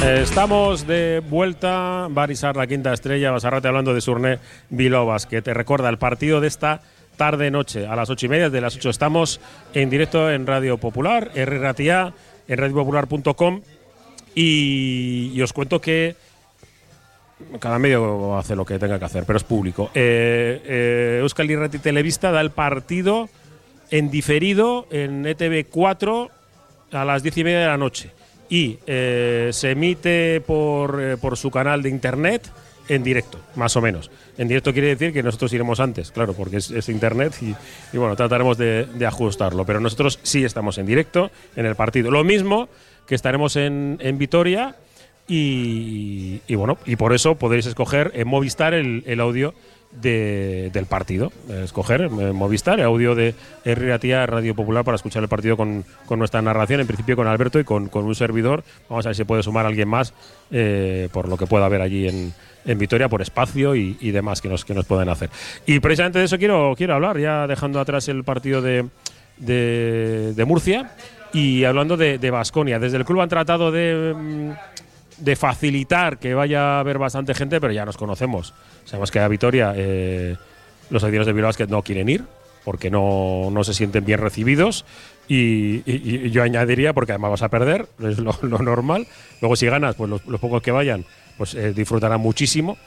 [0.03, 5.41] Estamos de vuelta, Barisar, la quinta estrella, Basarrate hablando de Surne Bilbao Basket.
[5.41, 6.81] Te recuerda el partido de esta
[7.15, 9.39] tarde-noche, a las ocho y media, de las ocho estamos
[9.73, 12.13] en directo en Radio Popular, RRATIA,
[12.49, 13.61] en radiopopular.com
[14.35, 16.17] y, y os cuento que
[17.59, 19.91] cada medio hace lo que tenga que hacer, pero es público.
[19.93, 23.29] Eh, eh, Euskal Irrati Televista da el partido
[23.91, 26.29] en diferido en ETV 4
[26.91, 28.11] a las diez y media de la noche
[28.49, 32.49] y eh, se emite por, por su canal de internet
[32.89, 34.11] en directo, más o menos.
[34.37, 37.55] En directo quiere decir que nosotros iremos antes, claro, porque es, internet y,
[37.93, 39.65] y bueno, trataremos de, de ajustarlo.
[39.65, 42.11] Pero nosotros sí estamos en directo en el partido.
[42.11, 42.67] Lo mismo
[43.07, 44.75] que estaremos en, en Vitoria
[45.27, 49.53] y, bueno, y por eso podréis escoger en Movistar el, el audio
[49.91, 51.31] de- del partido.
[51.63, 56.41] Escoger Movistar, audio de Herri Ratia, Radio Popular, para escuchar el partido con, con nuestra
[56.41, 58.63] narración, en principio con Alberto y con, con un servidor.
[58.89, 60.13] Vamos a ver si puede sumar alguien más
[60.51, 62.33] eh, por lo que pueda haber allí en,
[62.65, 65.29] en Vitoria, por espacio y, demás que nos, que nos pueden hacer.
[65.65, 68.85] Y precisamente de eso quiero, quiero hablar, ya dejando atrás el partido de,
[69.37, 70.91] de, Murcia
[71.33, 72.79] y hablando de Basconia.
[72.79, 74.53] Desde el club han tratado de.
[75.17, 78.53] De facilitar que vaya a haber bastante gente, pero ya nos conocemos.
[78.85, 80.35] Sabemos que a Vitoria eh,
[80.89, 82.23] los aficionados de Bilbao no quieren ir
[82.63, 84.85] porque no, no se sienten bien recibidos
[85.27, 89.07] y, yo añadiría porque además vas a perder, es lo, normal.
[89.41, 91.05] Luego si ganas, pues los, los pocos que vayan
[91.37, 92.77] pues eh, disfrutarán muchísimo.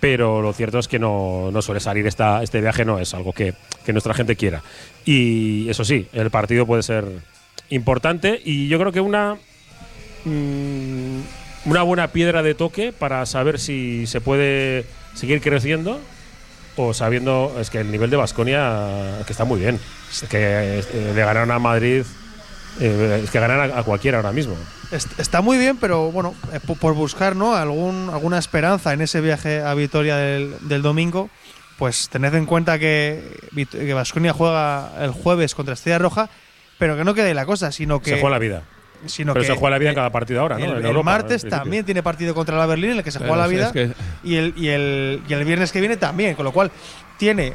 [0.00, 3.34] Pero lo cierto es que no, no suele salir esta, este viaje, no es algo
[3.34, 3.52] que,
[3.84, 4.62] que nuestra gente quiera.
[5.04, 7.04] Y eso sí, el partido puede ser
[7.68, 9.36] importante y yo creo que una
[10.24, 11.20] mm,
[11.64, 14.84] una buena piedra de toque para saber si se puede
[15.14, 16.00] seguir creciendo
[16.76, 19.78] o sabiendo es que el nivel de Basconia que está muy bien
[20.10, 20.38] es que
[20.78, 22.04] eh, le ganaron a Madrid
[22.80, 24.54] eh, es que ganan a, a cualquiera ahora mismo
[24.92, 27.54] Est- Está muy bien, pero bueno, eh, po- por buscar ¿no?
[27.54, 31.28] Algún, alguna esperanza en ese viaje a Vitoria del, del domingo,
[31.78, 33.22] pues tened en cuenta que
[33.70, 36.28] que Baskonia juega el jueves contra Estrella Roja,
[36.78, 38.10] pero que no quede la cosa, sino que.
[38.10, 38.62] se juega la vida
[39.06, 40.64] Sino pero que se juega la vida en cada partido ahora ¿no?
[40.64, 43.10] el, En el Europa, martes en también tiene partido contra la Berlín en el que
[43.10, 43.92] se Pero juega la vida es que-
[44.22, 46.70] y, el, y, el, y el viernes que viene también, con lo cual
[47.16, 47.54] tiene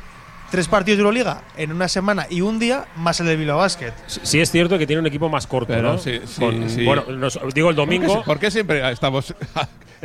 [0.52, 3.92] tres partidos de Euroliga en una semana y un día más el de Bilbao Basket.
[4.08, 5.98] sí es cierto que tiene un equipo más corto Pero ¿no?
[5.98, 6.86] sí, sí, Con- sí.
[6.86, 9.34] bueno nos- digo el ¿Por qué, domingo por qué siempre estamos,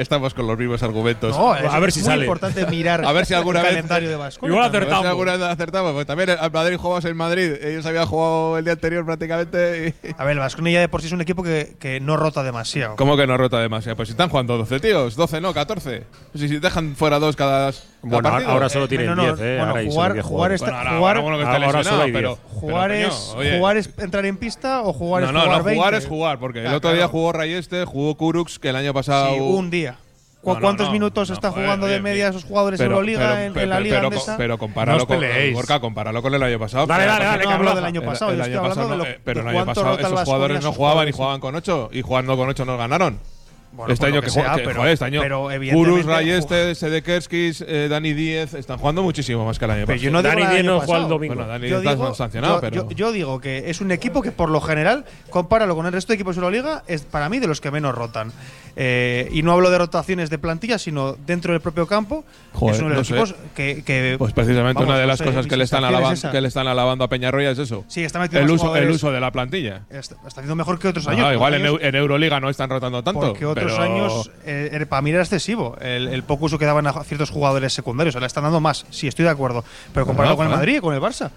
[0.01, 1.37] estamos con los mismos argumentos?
[1.37, 2.23] No, es a ver si muy sale.
[2.25, 4.53] importante mirar A ver si alguna el vez- calendario de Baskonia.
[4.53, 5.07] Igual A ver si acertamos.
[5.07, 7.53] alguna vez acertamos, porque también al Madrid jugamos en Madrid.
[7.63, 9.95] Ellos habían jugado el día anterior prácticamente.
[10.03, 12.17] y- A ver, el Baskonia ya de por sí es un equipo que, que no
[12.17, 12.97] rota demasiado.
[12.97, 13.97] ¿Cómo que no rota demasiado?
[13.97, 16.05] Pues si están jugando 12 tíos, 12 no, 14.
[16.35, 17.73] Si, si dejan fuera dos cada
[18.03, 18.51] bueno partido.
[18.51, 19.57] ahora solo Eh, tienen no, no, 10 ¿eh?
[19.57, 20.61] bueno, ahora solo jugar- 10 jugar jugadores.
[20.63, 22.41] está- Bueno, ahora, jugar- ahora uno que está ahora solo lesionado, hay pero, 10.
[22.61, 25.59] Jugar, pero, es, coño, jugar es entrar en pista o jugar No, es no, jugar
[25.59, 25.79] no, 20.
[25.81, 27.11] jugar es jugar, porque el otro día claro.
[27.13, 29.35] jugó Rayeste, jugó Kuruks, que el año pasado.
[29.35, 29.97] Sí, un día.
[30.43, 32.93] ¿Cu- No, no, ¿Cuántos no, minutos no, está joder, jugando de media esos jugadores pero-
[32.93, 35.55] en Euroliga pero- en, en pero- la Liga pero, pero compáralo No con peleéis.
[35.55, 36.87] Gorka, compáralo con el año pasado.
[36.87, 38.89] Dale, dale, dale, no que hablo del año pasado, el yo año estoy hablando pasado
[38.89, 41.55] de no, lo eh, pero el año pasado esos jugadores no jugaban y jugaban con
[41.57, 43.21] 8 y jugando con 8 nos ganaron.
[43.73, 46.03] Bueno, este por año que, que juega- sea, que, pero- joder, este año pero evidentemente
[46.13, 50.05] Rayeste, Sedekerskis, eh, Dani Díez están jugando muchísimo más que el año Pero pasado.
[50.05, 51.35] yo no Dani Díez no juega el domingo.
[51.37, 54.23] Bueno, Dani Yo está digo, sancionado, yo- pero yo- yo digo que es un equipo
[54.23, 57.39] que por lo general, compáralo con el resto de equipos de Euroliga, es para mí
[57.39, 58.33] de los que menos rotan.
[58.77, 62.25] Eh, y no hablo de rotaciones de plantilla, sino dentro del propio campo.
[62.55, 65.09] Joder, es uno de los no equipos que, que- Pues precisamente vamos, una de no
[65.09, 67.85] las sé, cosas que le, están es que le están alabando a Peñarroya es eso.
[67.89, 69.83] Sí, está metiendo el uso, el uso de la plantilla.
[69.91, 71.33] está, está haciendo mejor que otros Ah, años.
[71.33, 73.35] igual en Euroliga no están rotando tanto.
[73.61, 76.87] Porque otros pero- años, eh, para mí era excesivo el, el poco uso que daban
[76.87, 78.15] a ciertos jugadores secundarios.
[78.17, 79.65] Ahora están dando más, sí, estoy de acuerdo.
[79.95, 80.53] Pero comparado No, con el.
[80.53, 81.31] Madrid y con el Barça.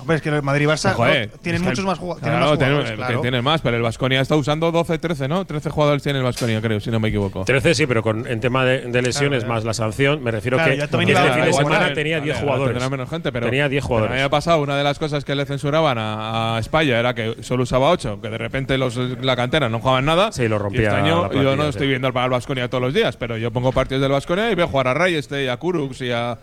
[0.00, 2.20] Hombre, es que el Madrid y Barça no, tienen es que muchos el- más, jugado-
[2.20, 3.20] tienen Claro, más jugadores.
[3.22, 5.44] tienen más, pero el Vasconia está usando 12, 13, ¿no?
[5.44, 7.44] 13 jugadores tiene el Vasconia, creo, si no me equivoco.
[7.44, 10.56] 13 sí, pero con, en tema de, de lesiones Claro, más la sanción, me refiero
[10.56, 11.14] Claro, que este fin de
[11.52, 12.72] semana tenía Vale, 10 ahora jugadores.
[12.74, 14.14] tendrá menos gente, pero tenía 10 pero jugadores.
[14.14, 17.36] El año pasado, una de las cosas que le censuraban a, a España era que
[17.42, 20.32] solo usaba 8, que de repente los, la cantera no jugaban nada.
[20.32, 21.68] Sí, lo rompía Y este año la plantilla, yo no sí.
[21.70, 24.54] estoy viendo para el Vasconia todos los días, pero yo pongo partidos del Vasconia y
[24.54, 26.38] veo jugar a Rayeste y a Kuruks y a,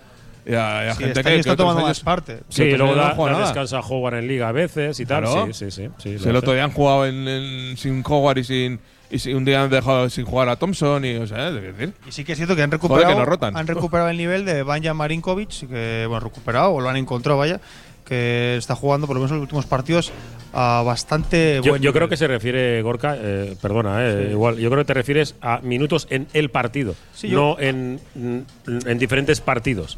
[0.46, 2.40] y a- y a Sí, gente que, está tomando años- más parte.
[2.50, 5.24] Sí, luego da, da descansa a Howard en liga a veces y tal.
[5.24, 5.48] Claro.
[5.54, 6.18] Sí, sí, sí.
[6.20, 8.80] sí, el otro día han jugado en, en- sin Howard y sin.
[9.10, 11.94] Y si un día han dejado sin jugar a Thompson y, o sea, decir.
[12.08, 13.56] Y sí que es cierto que han recuperado, que no rotan.
[13.56, 17.60] han recuperado el nivel de Banja Marinkovic, que bueno, recuperado o lo han encontrado, vaya,
[18.04, 20.12] que está jugando por lo menos en los últimos partidos
[20.54, 24.70] a bastante Yo, buen yo creo que se refiere, Gorka, eh, perdona, eh, igual, yo
[24.72, 29.40] creo que te refieres a minutos en el partido, Sí, yo- no en, en diferentes
[29.40, 29.98] partidos.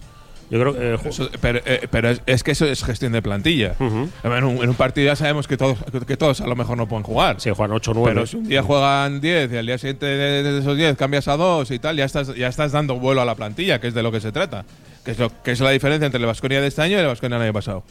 [0.50, 0.94] Yo creo que.
[0.94, 3.76] eh, Eso- pero eh, pero es, es que eso es gestión de plantilla.
[3.80, 4.10] Ujú.
[4.24, 5.78] en, un, en un partido ya sabemos que todos,
[6.08, 7.42] que todos a lo mejor no pueden jugar.
[7.42, 8.12] Sí, juegan 8 o 9.
[8.14, 11.36] Pero si un día juegan 10 y al día siguiente de, esos 10 cambias a
[11.36, 14.04] 2 y tal, ya estás, ya estás dando vuelo a la plantilla, que es de
[14.04, 14.64] lo que se trata.
[15.04, 17.08] Que es, lo, que es la diferencia entre el Vasconia de este año y el
[17.08, 17.84] Vasconia del año pasado.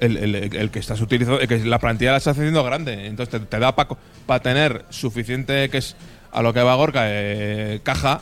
[0.00, 3.06] El, el- el que estás utilizando, el que la plantilla la estás haciendo grande.
[3.06, 5.96] Entonces te, te da para tener suficiente, que es
[6.32, 8.20] a lo que va Gorka, eh, caja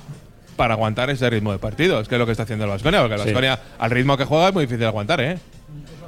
[0.57, 2.01] para aguantar ese ritmo de partido.
[2.01, 3.27] Es que es lo que está haciendo el Vasconia, porque el Sí.
[3.29, 5.39] Vasconia al ritmo que juega es muy difícil de aguantar, ¿eh?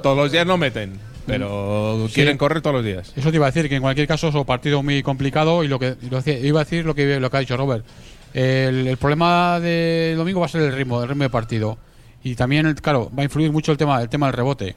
[0.03, 2.13] Todos los días no meten, pero Sí.
[2.15, 3.11] quieren correr todos los días.
[3.15, 5.67] Eso te iba a decir, que en cualquier caso es un partido muy complicado y
[5.67, 7.85] lo que y lo decía- iba a decir lo que, lo que ha dicho Robert.
[8.33, 11.77] El, el problema del domingo va a ser el ritmo, el ritmo de partido.
[12.23, 14.75] Y también, claro, va a influir mucho el tema, el tema del rebote.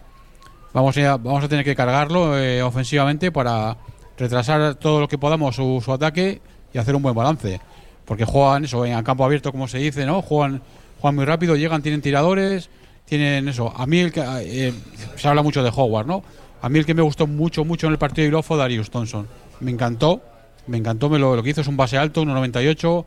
[0.73, 3.77] Vamos a, vamos a tener que cargarlo eh, ofensivamente para
[4.19, 6.41] retrasar todo lo que podamos su, su ataque
[6.73, 7.61] y hacer un buen balance.
[8.09, 10.23] Porque juegan eso en campo abierto, como se dice, ¿no?
[10.23, 10.63] Juegan
[11.01, 12.71] juegan muy rápido, llegan, tienen tiradores,
[13.05, 13.73] tienen eso.
[13.77, 14.73] A mí el que, eh,
[15.17, 16.25] se habla mucho de Howard, ¿no?
[16.61, 18.91] A mí el que me gustó mucho, mucho en el partido de Bilbao fue Darius
[18.91, 19.29] Thompson.
[19.61, 20.21] Me encantó,
[20.67, 23.05] me encantó, me lo, lo que hizo es un base alto, 1.98,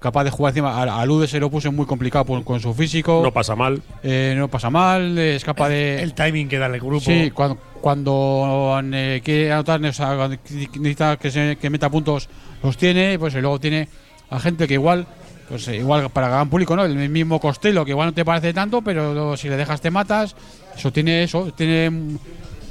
[0.00, 0.82] capaz de jugar encima.
[0.82, 3.20] A, a Lude se lo puse muy complicado por- con su físico.
[3.22, 3.82] No pasa mal.
[4.02, 6.02] Eh, no pasa mal, es capaz de.
[6.02, 7.00] El timing que da el grupo.
[7.00, 12.28] Sí, cuando, cuando eh, quiere anotar, o sea, cuando necesita que, se, que meta puntos,
[12.62, 13.88] los tiene, pues y luego tiene
[14.30, 15.06] a gente que igual,
[15.48, 16.84] pues eh, igual para gran público, ¿no?
[16.84, 20.34] El mismo Costello, que igual no te parece tanto, pero si le dejas te matas.
[20.76, 22.16] Eso tiene eso, tiene mm,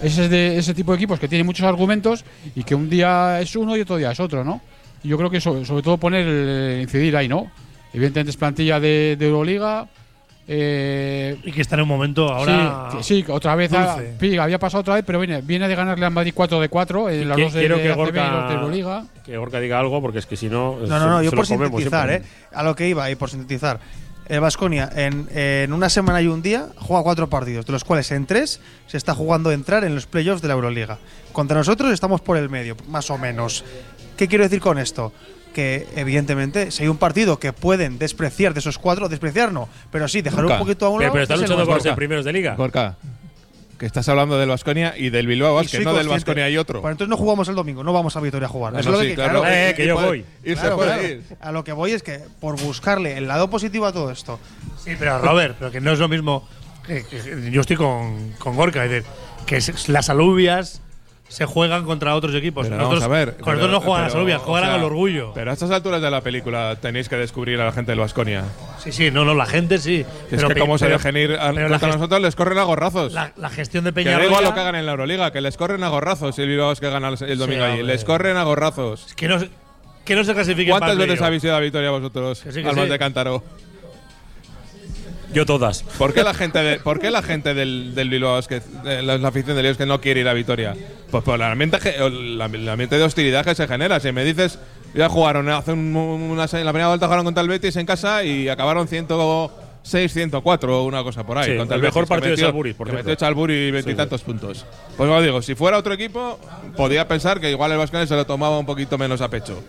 [0.02, 2.26] ese, es de, ese tipo de equipos que tiene muchos argumentos
[2.56, 4.62] y que un día es uno y otro día es otro, ¿no?
[5.04, 7.52] Yo creo que so- sobre todo poner, eh, incidir ahí, ¿no?
[7.94, 9.88] Evidentemente es plantilla de Euroliga.
[10.48, 12.90] Eh, Y que está en un momento ahora.
[13.02, 13.72] Sí, otra vez
[14.20, 17.10] sí, había pasado otra vez, pero viene, viene de ganarle a Madrid 4 de 4
[17.10, 19.06] en dos de, quiero de que de Gorka, Euroliga.
[19.26, 20.78] que Gorka diga algo, porque es que si no.
[20.80, 22.10] No, no, no, se- yo se por comemos sintetizar.
[22.12, 22.24] ¿eh?
[22.54, 23.80] A lo que iba y por sintetizar.
[24.28, 28.10] El Vasconia en, en una semana y un día juega cuatro partidos, de los cuales
[28.12, 30.98] en tres se está jugando entrar en los playoffs de la Euroliga.
[31.34, 33.66] Contra nosotros estamos por el medio, más o menos.
[34.16, 35.12] ¿Qué quiero decir con esto?
[35.54, 40.08] Que evidentemente, si hay un partido que pueden despreciar de esos cuatro, despreciar no, pero
[40.08, 40.56] sí dejar Gorka.
[40.56, 41.14] un poquito a un Pero, lado.
[41.14, 42.56] pero están es el luchando por ser primeros de liga.
[42.56, 42.98] Gorka,
[43.78, 46.08] que estás hablando del Vasconia y del Bilbao Basket, no del.
[46.08, 46.82] Vasconia y otro.
[46.82, 48.74] Pues entonces no jugamos el domingo, no vamos a Vitoria a jugar.
[48.76, 49.42] Ah, Eso no, sí, que, claro.
[49.42, 50.26] claro, Eh, que yo puede- voy.
[50.44, 51.04] ir se Claro, claro.
[51.04, 51.24] ir.
[51.40, 54.40] A lo que voy es que por buscarle el lado positivo a todo esto,
[54.84, 56.48] Sí, pero Robert, pero que no es lo mismo.
[56.88, 59.10] que- que- yo estoy con, con Gorka, es decir,
[59.46, 60.82] que es- las alubias
[61.28, 62.68] se juegan contra otros equipos.
[62.68, 63.36] Pero Nosotros, vamos a ver.
[63.38, 65.32] con pero- nosotros no juegan las pero, alubias, o juegan sea, al orgullo.
[65.34, 68.44] Pero a estas alturas de la película tenéis que descubrir a la gente del Vasconia.
[68.78, 70.02] Sí, sí, no, no, la gente sí.
[70.02, 73.14] Es pero que pe- como se dejen ir a- contra nosotros les corren a gorrazos.
[73.14, 74.28] La, la gestión de que da Peñarroya.
[74.30, 76.72] igual lo que hagan en la Euroliga, que les corren a gorrazos si el Bilbao
[76.72, 77.80] es que gana el, domingo allí.
[77.80, 77.94] hombre.
[77.94, 79.14] Les corren a gorrazos.
[79.16, 79.38] Que no,
[80.06, 82.42] que no se clasifiquen ¿Cuántas veces habéis ido a Vitoria vosotros?
[82.42, 82.92] Que sí, que Almas sí.
[82.92, 83.44] de Cántaro.
[85.34, 85.84] Yo todas.
[85.98, 89.02] ¿Por qué la gente, de- por qué la gente del, del Bilbao es que de
[89.02, 90.76] la, la afición del Bilbao es que no quiere ir a Vitoria?
[91.12, 91.78] Pues por el ambiente,
[92.10, 94.00] la- el ambiente de hostilidad que se genera.
[94.00, 94.60] Si me dices,
[94.94, 98.24] ya jugaron hace un- una se- la primera vuelta jugaron contra el Betis en casa
[98.24, 101.52] y acabaron 106, 104 o una cosa por ahí.
[101.52, 103.10] Sí, contra el Betis, mejor partido de metió- Salburis, por que cierto.
[103.10, 104.66] metió Chalburi veintitantos puntos.
[104.98, 106.40] Pues como digo, si fuera otro equipo,
[106.78, 109.62] podía pensar que igual el Vasconia se lo tomaba un poquito menos a pecho.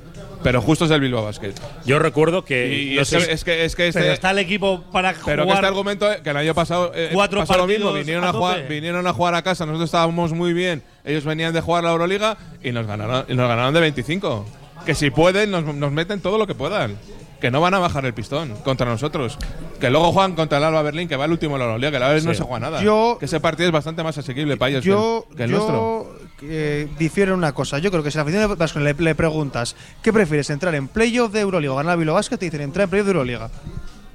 [0.45, 1.55] Pero justo es el Bilbao Basket.
[1.85, 2.93] Yo recuerdo que.
[2.93, 5.47] Y no es, que, es que es que este, Pero está el equipo para pero
[5.47, 8.29] que este argumento, eh, que el año pasado eh, cuatro pasó lo mismo, vinieron a
[8.29, 11.83] a, jugar, vinieron a jugar a casa, nosotros estábamos muy bien, ellos venían de jugar
[11.83, 14.47] la Euroliga y nos ganaron, y nos ganaron de 25.
[14.85, 16.97] Que si pueden, nos, nos meten todo lo que puedan.
[17.41, 19.37] Que no van a bajar el pistón contra nosotros.
[19.81, 21.99] Que luego juegan contra el Alba Berlín, que va el último en la Euroliga, que
[21.99, 22.39] la vez no Sí.
[22.39, 22.83] se juega nada.
[22.83, 25.51] Yo- que ese partido es bastante más asequible para ellos yo, que el, que el
[25.51, 26.19] yo, nuestro.
[26.49, 27.79] Eh, difiero en una cosa.
[27.79, 30.75] Yo creo que si a la afición de Vasconia le, le preguntas ¿qué prefieres, entrar
[30.75, 32.37] en playoff de Euroliga o ganar a Bilbao Basket?
[32.39, 33.51] Te dicen entrar en playoff de Euroliga.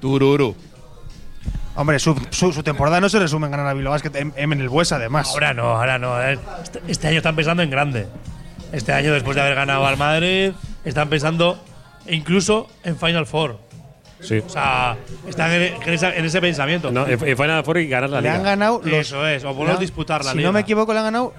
[0.00, 0.54] Tururu.
[1.76, 4.52] Hombre, su, su- su temporada no se resume en ganar a Bilbao Basket en, en
[4.60, 5.28] el Bues además.
[5.30, 6.20] Ahora no, ahora no.
[6.22, 8.06] Este, este año están pensando en grande.
[8.72, 10.52] Este año, después de haber ganado al Madrid,
[10.84, 11.62] están pensando
[12.06, 13.58] incluso en Final Four.
[14.20, 14.38] Sí.
[14.46, 14.96] O sea,
[15.26, 16.90] están en, en esa- en ese pensamiento.
[16.92, 18.34] No, Final Four y ganar la le liga.
[18.36, 20.48] han ganado los, Eso es, o por lo menos disputar la si liga.
[20.48, 21.32] no me equivoco, le han ganado,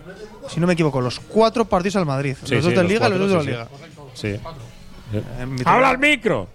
[0.50, 2.36] si no me equivoco, los cuatro partidos al Madrid.
[2.44, 3.66] Sí, los dos sí, de los Liga y los cuatro, dos de la
[4.14, 4.40] sí, Liga.
[4.42, 5.46] Sí.
[5.48, 6.48] Mi ¡Habla al micro!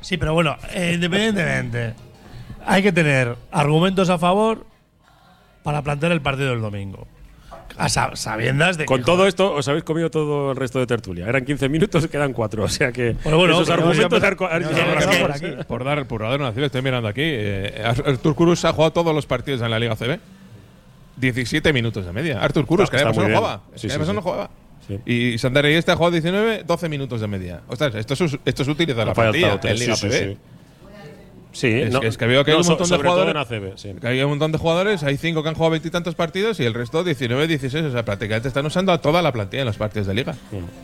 [0.00, 1.94] Sí, pero bueno, eh, independientemente,
[2.64, 4.64] hay que tener argumentos a favor
[5.62, 7.06] para plantear el partido del domingo.
[7.78, 10.86] A sa- sabiendas de Con que, todo esto, os habéis comido todo el resto de
[10.86, 11.26] tertulia.
[11.28, 12.64] Eran 15 minutos, quedan 4.
[12.64, 13.16] O sea que.
[13.22, 14.08] Bueno, bueno, esos argumentos.
[15.66, 17.22] por dar, por dar una cifra, estoy mirando aquí.
[17.22, 20.18] Eh, Artur Kurus ha jugado todos los partidos en la Liga CB.
[21.16, 22.40] 17 minutos de media.
[22.40, 23.62] Artur Kurus, que pasado no jugaba.
[23.74, 24.50] Sí, sí, no jugaba.
[24.86, 25.00] Sí.
[25.04, 27.60] Y Sander este ha jugado 19, 12 minutos de media.
[27.68, 30.12] Ostras, esto es, esto es utilizar la tres, en Liga sí, CB.
[30.12, 30.38] sí,
[31.56, 31.66] sí.
[31.72, 33.30] Sí, Es, no, que- es que veo que hay no, un montón de jugadores.
[33.30, 33.94] en ACB, sí.
[34.00, 36.74] que hay un montón de jugadores, hay cinco que han jugado veintitantos partidos y el
[36.74, 37.84] resto 19, 16.
[37.86, 40.34] O sea, prácticamente están usando a toda la plantilla en los partidos de liga.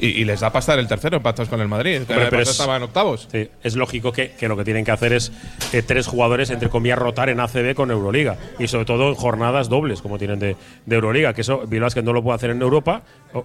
[0.01, 1.99] Y, y les da para estar el tercero empatados con el Madrid.
[2.01, 3.29] Hombre, pero pasado es- estaba en octavos.
[3.31, 5.31] Sí, es lógico que, que lo que tienen que hacer es
[5.73, 8.37] eh, tres jugadores, entre comillas, rotar en ACB con Euroliga.
[8.59, 10.57] Y sobre todo en jornadas dobles, como tienen de,
[10.87, 11.35] de Euroliga.
[11.35, 13.03] Que eso Bilbao que no lo puede hacer en Europa,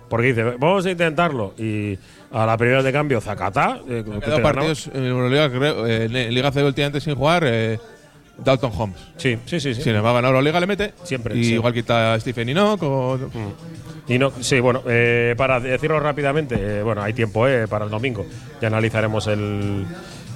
[0.09, 1.53] porque dice, vamos a intentarlo.
[1.57, 1.97] Y
[2.31, 3.79] a la primera de cambio, Zacatá.
[3.89, 4.03] eh,
[4.41, 7.43] partidos en Euroliga, creo, eh, en Liga CB últimamente sin jugar.
[7.45, 7.79] eh,
[8.37, 8.99] Dalton Holmes.
[9.17, 9.73] Sí, sí, sí.
[9.73, 9.81] sí.
[9.81, 10.93] Si le va a ganar Euroliga, le mete.
[11.03, 11.53] Siempre, Y sí.
[11.55, 13.17] igual quita a Stephen Enoch o.
[14.07, 17.91] Y no, sí, bueno, eh, para decirlo rápidamente, eh, bueno, hay tiempo eh, para el
[17.91, 18.25] domingo.
[18.61, 19.85] Ya analizaremos el,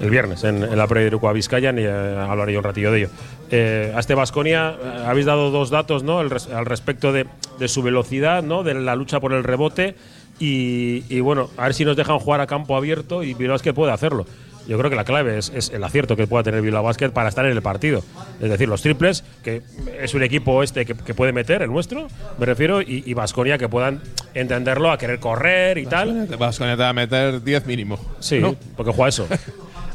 [0.00, 2.98] el viernes en, en la pre de a Vizcayan y hablaré yo un ratillo de
[2.98, 3.94] ello.
[3.96, 4.74] A este Vasconia
[5.06, 6.20] habéis dado dos datos ¿no?
[6.22, 7.26] El res- al respecto de,
[7.60, 8.62] de su velocidad, ¿no?
[8.64, 9.94] de la lucha por el rebote.
[10.40, 13.62] Y, y, bueno, a ver si nos dejan jugar a campo abierto y Bilbao es
[13.62, 14.26] que puede hacerlo.
[14.66, 17.28] Yo creo que la clave es, es el acierto que pueda tener Bilbao Basket para
[17.28, 18.02] estar en el partido.
[18.40, 19.62] Es decir, los triples, que
[20.00, 22.08] es un equipo este que, que puede meter, el nuestro,
[22.38, 24.00] me refiero, y, y Baskonia que puedan
[24.34, 26.26] entenderlo a querer correr y tal.
[26.38, 27.98] Vasconia te va a meter 10 mínimo.
[28.20, 28.54] Sí, ¿no?
[28.76, 29.26] porque juega eso.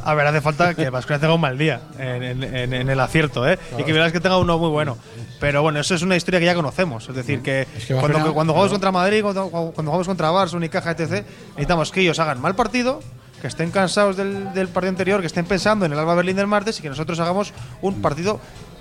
[0.03, 2.99] A ver, hace falta que Vasconia tenga un mal día en, en- en- en el
[2.99, 3.59] acierto, ¿eh?
[3.77, 4.97] Y que verás que tenga uno muy bueno.
[5.41, 7.09] Pero bueno, eso es una historia que ya conocemos.
[7.09, 10.53] Es decir, que, que cuando, Vasconia- cuando jugamos contra Madrid, cuando, cuando jugamos contra Barça,
[10.53, 13.01] Unicaja, etc., necesitamos que ellos hagan mal partido,
[13.41, 16.47] que estén cansados del, del partido anterior, que estén pensando en el Alba Berlín del
[16.47, 18.39] martes y que nosotros hagamos un partido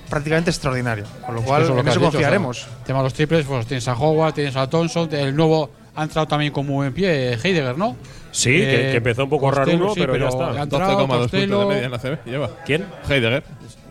[0.09, 1.05] prácticamente extraordinario.
[1.25, 2.59] Con lo cual, Eso es lo en que eso has dicho, confiaremos.
[2.63, 5.71] o sea, tema de los triples, pues tienes a Howard, tienes a Thompson, el nuevo
[5.95, 7.97] ha entrado también con muy buen pie, Heidegger, ¿no?
[8.31, 10.51] Sí, que- que empezó un poco raro Costello, uno, sí, pero ya está.
[10.61, 12.19] ha entrado, 12,2 puntos de media en la CB.
[12.27, 12.51] Lleva.
[12.67, 12.87] ¿Quién?
[13.09, 13.45] Heidegger.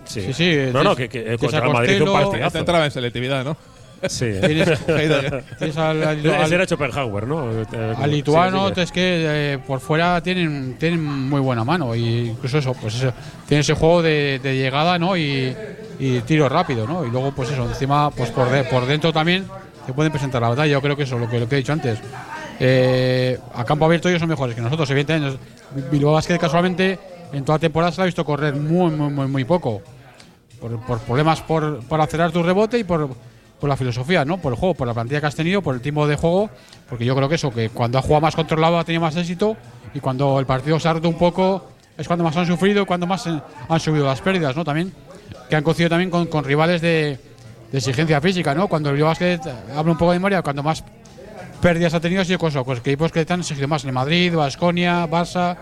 [0.05, 2.57] Sí, Sí, sí, No, no, que, que tienes contra el Madrid un partidazo.
[2.59, 3.57] Entraba en selectividad, ¿no?
[4.09, 4.31] Sí.
[4.45, 7.51] Tienes, tienes al, al- al- era Schopenhauer, ¿no?
[7.51, 7.65] Eh,
[7.97, 11.95] al lituano, sí, sí, es que eh, por fuera tienen, tienen muy buena mano.
[11.95, 13.13] Y incluso eso, pues eso,
[13.47, 15.15] tiene ese juego de, de llegada, ¿no?
[15.17, 15.55] Y,
[15.99, 17.05] y tiro rápido, ¿no?
[17.05, 19.45] Y luego, pues eso, encima, pues por, de- por dentro también
[19.85, 20.71] te pueden presentar la batalla.
[20.71, 21.99] Yo creo que eso, lo que, lo que he dicho antes.
[22.59, 25.37] Eh, a campo abierto ellos son mejores que nosotros, evidentemente.
[25.91, 26.97] Bilbao Basket casualmente
[27.33, 29.81] en toda temporada se la ha visto correr muy, muy, muy, muy poco.
[30.61, 33.09] Por, por problemas por, por acelerar tu rebote y por,
[33.59, 34.37] por la filosofía, ¿no?
[34.37, 36.49] Por el juego, por la plantilla que has tenido, por el tiempo de juego.
[36.89, 39.55] Porque yo creo que eso, que cuando ha jugado más controlado ha tenido más éxito
[39.93, 42.85] y cuando el partido se ha roto un poco es cuando más han sufrido y
[42.85, 44.63] cuando más han subido las pérdidas, ¿no?
[44.65, 44.91] También,
[45.49, 47.17] que han coincidido también con, con rivales de,
[47.71, 48.67] de exigencia física, ¿no?
[48.67, 49.39] Cuando el Basket
[49.75, 50.83] habla un poco de memoria, cuando más
[51.61, 53.93] pérdidas ha tenido ha sido con eso, pues equipos que te han exigido más, en
[53.93, 55.57] Madrid, Basconia, Barça.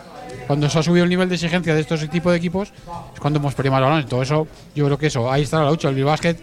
[0.48, 2.74] Cuando se ha subido el nivel de exigencia de estos tipos de equipos,
[3.14, 4.08] es cuando hemos perdido más balones.
[4.08, 5.90] Todo eso, yo creo que eso, ahí está la lucha.
[5.90, 6.36] El Bilbao Basket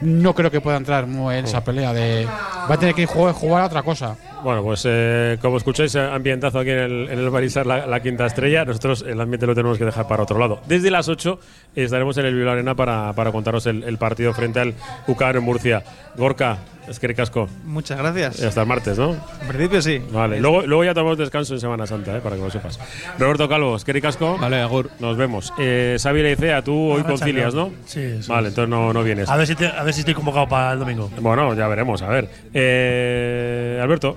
[0.00, 2.26] no creo que pueda entrar muy en esa pelea de.
[2.26, 4.16] Va a tener que jugar, jugar a otra cosa.
[4.42, 8.00] Bueno, pues eh, como escucháis, eh, ambientazo aquí en el, en el Barisar, la, la
[8.00, 8.64] quinta estrella.
[8.64, 10.60] Nosotros el ambiente lo tenemos que dejar para otro lado.
[10.68, 11.40] Desde las 8
[11.74, 14.74] estaremos en el Bilbao Arena para, para contaros el, el partido frente al
[15.08, 15.82] UCAR en Murcia.
[16.16, 16.58] Gorka,
[16.88, 17.48] es que casco.
[17.64, 18.40] Muchas gracias.
[18.40, 19.16] Y hasta el martes, ¿no?
[19.42, 20.00] En principio sí.
[20.12, 22.78] Vale, luego, luego ya tomamos descanso en Semana Santa, eh, para que lo sepas.
[23.18, 24.38] Roberto Calvo, es que casco.
[24.38, 24.90] Vale, Agur.
[25.00, 25.52] Nos vemos.
[25.58, 27.72] Eh, Xavi Leicea, tú hoy Ahora, concilias, ¿no?
[27.86, 29.28] Sí, sí, Vale, entonces no, no vienes.
[29.28, 31.10] A ver, si te- a ver si estoy convocado para el domingo.
[31.20, 32.28] Bueno, ya veremos, a ver.
[32.54, 34.16] Eh, Alberto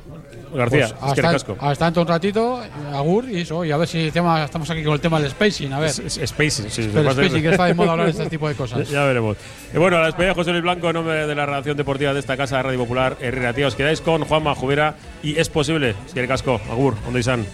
[0.53, 1.57] García, Pues es que hasta, casco.
[1.59, 2.61] hasta dentro un ratito,
[2.93, 5.29] Agur y eso, y a ver si el tema, estamos aquí con el tema del
[5.31, 5.89] spacing, a ver.
[5.89, 8.55] Es- es- Spacing, sí, El spacing, que está de moda hablar de este tipo de
[8.55, 8.89] cosas.
[8.89, 9.37] Ya veremos.
[9.73, 12.13] Y bueno, a la despedida de José Luis Blanco, en nombre de la redacción deportiva
[12.13, 15.49] de esta casa de Radio Popular, Herrera Tía, os quedáis con Juanma Jubera y es
[15.49, 17.45] posible, es que casco, Agur, donde izan.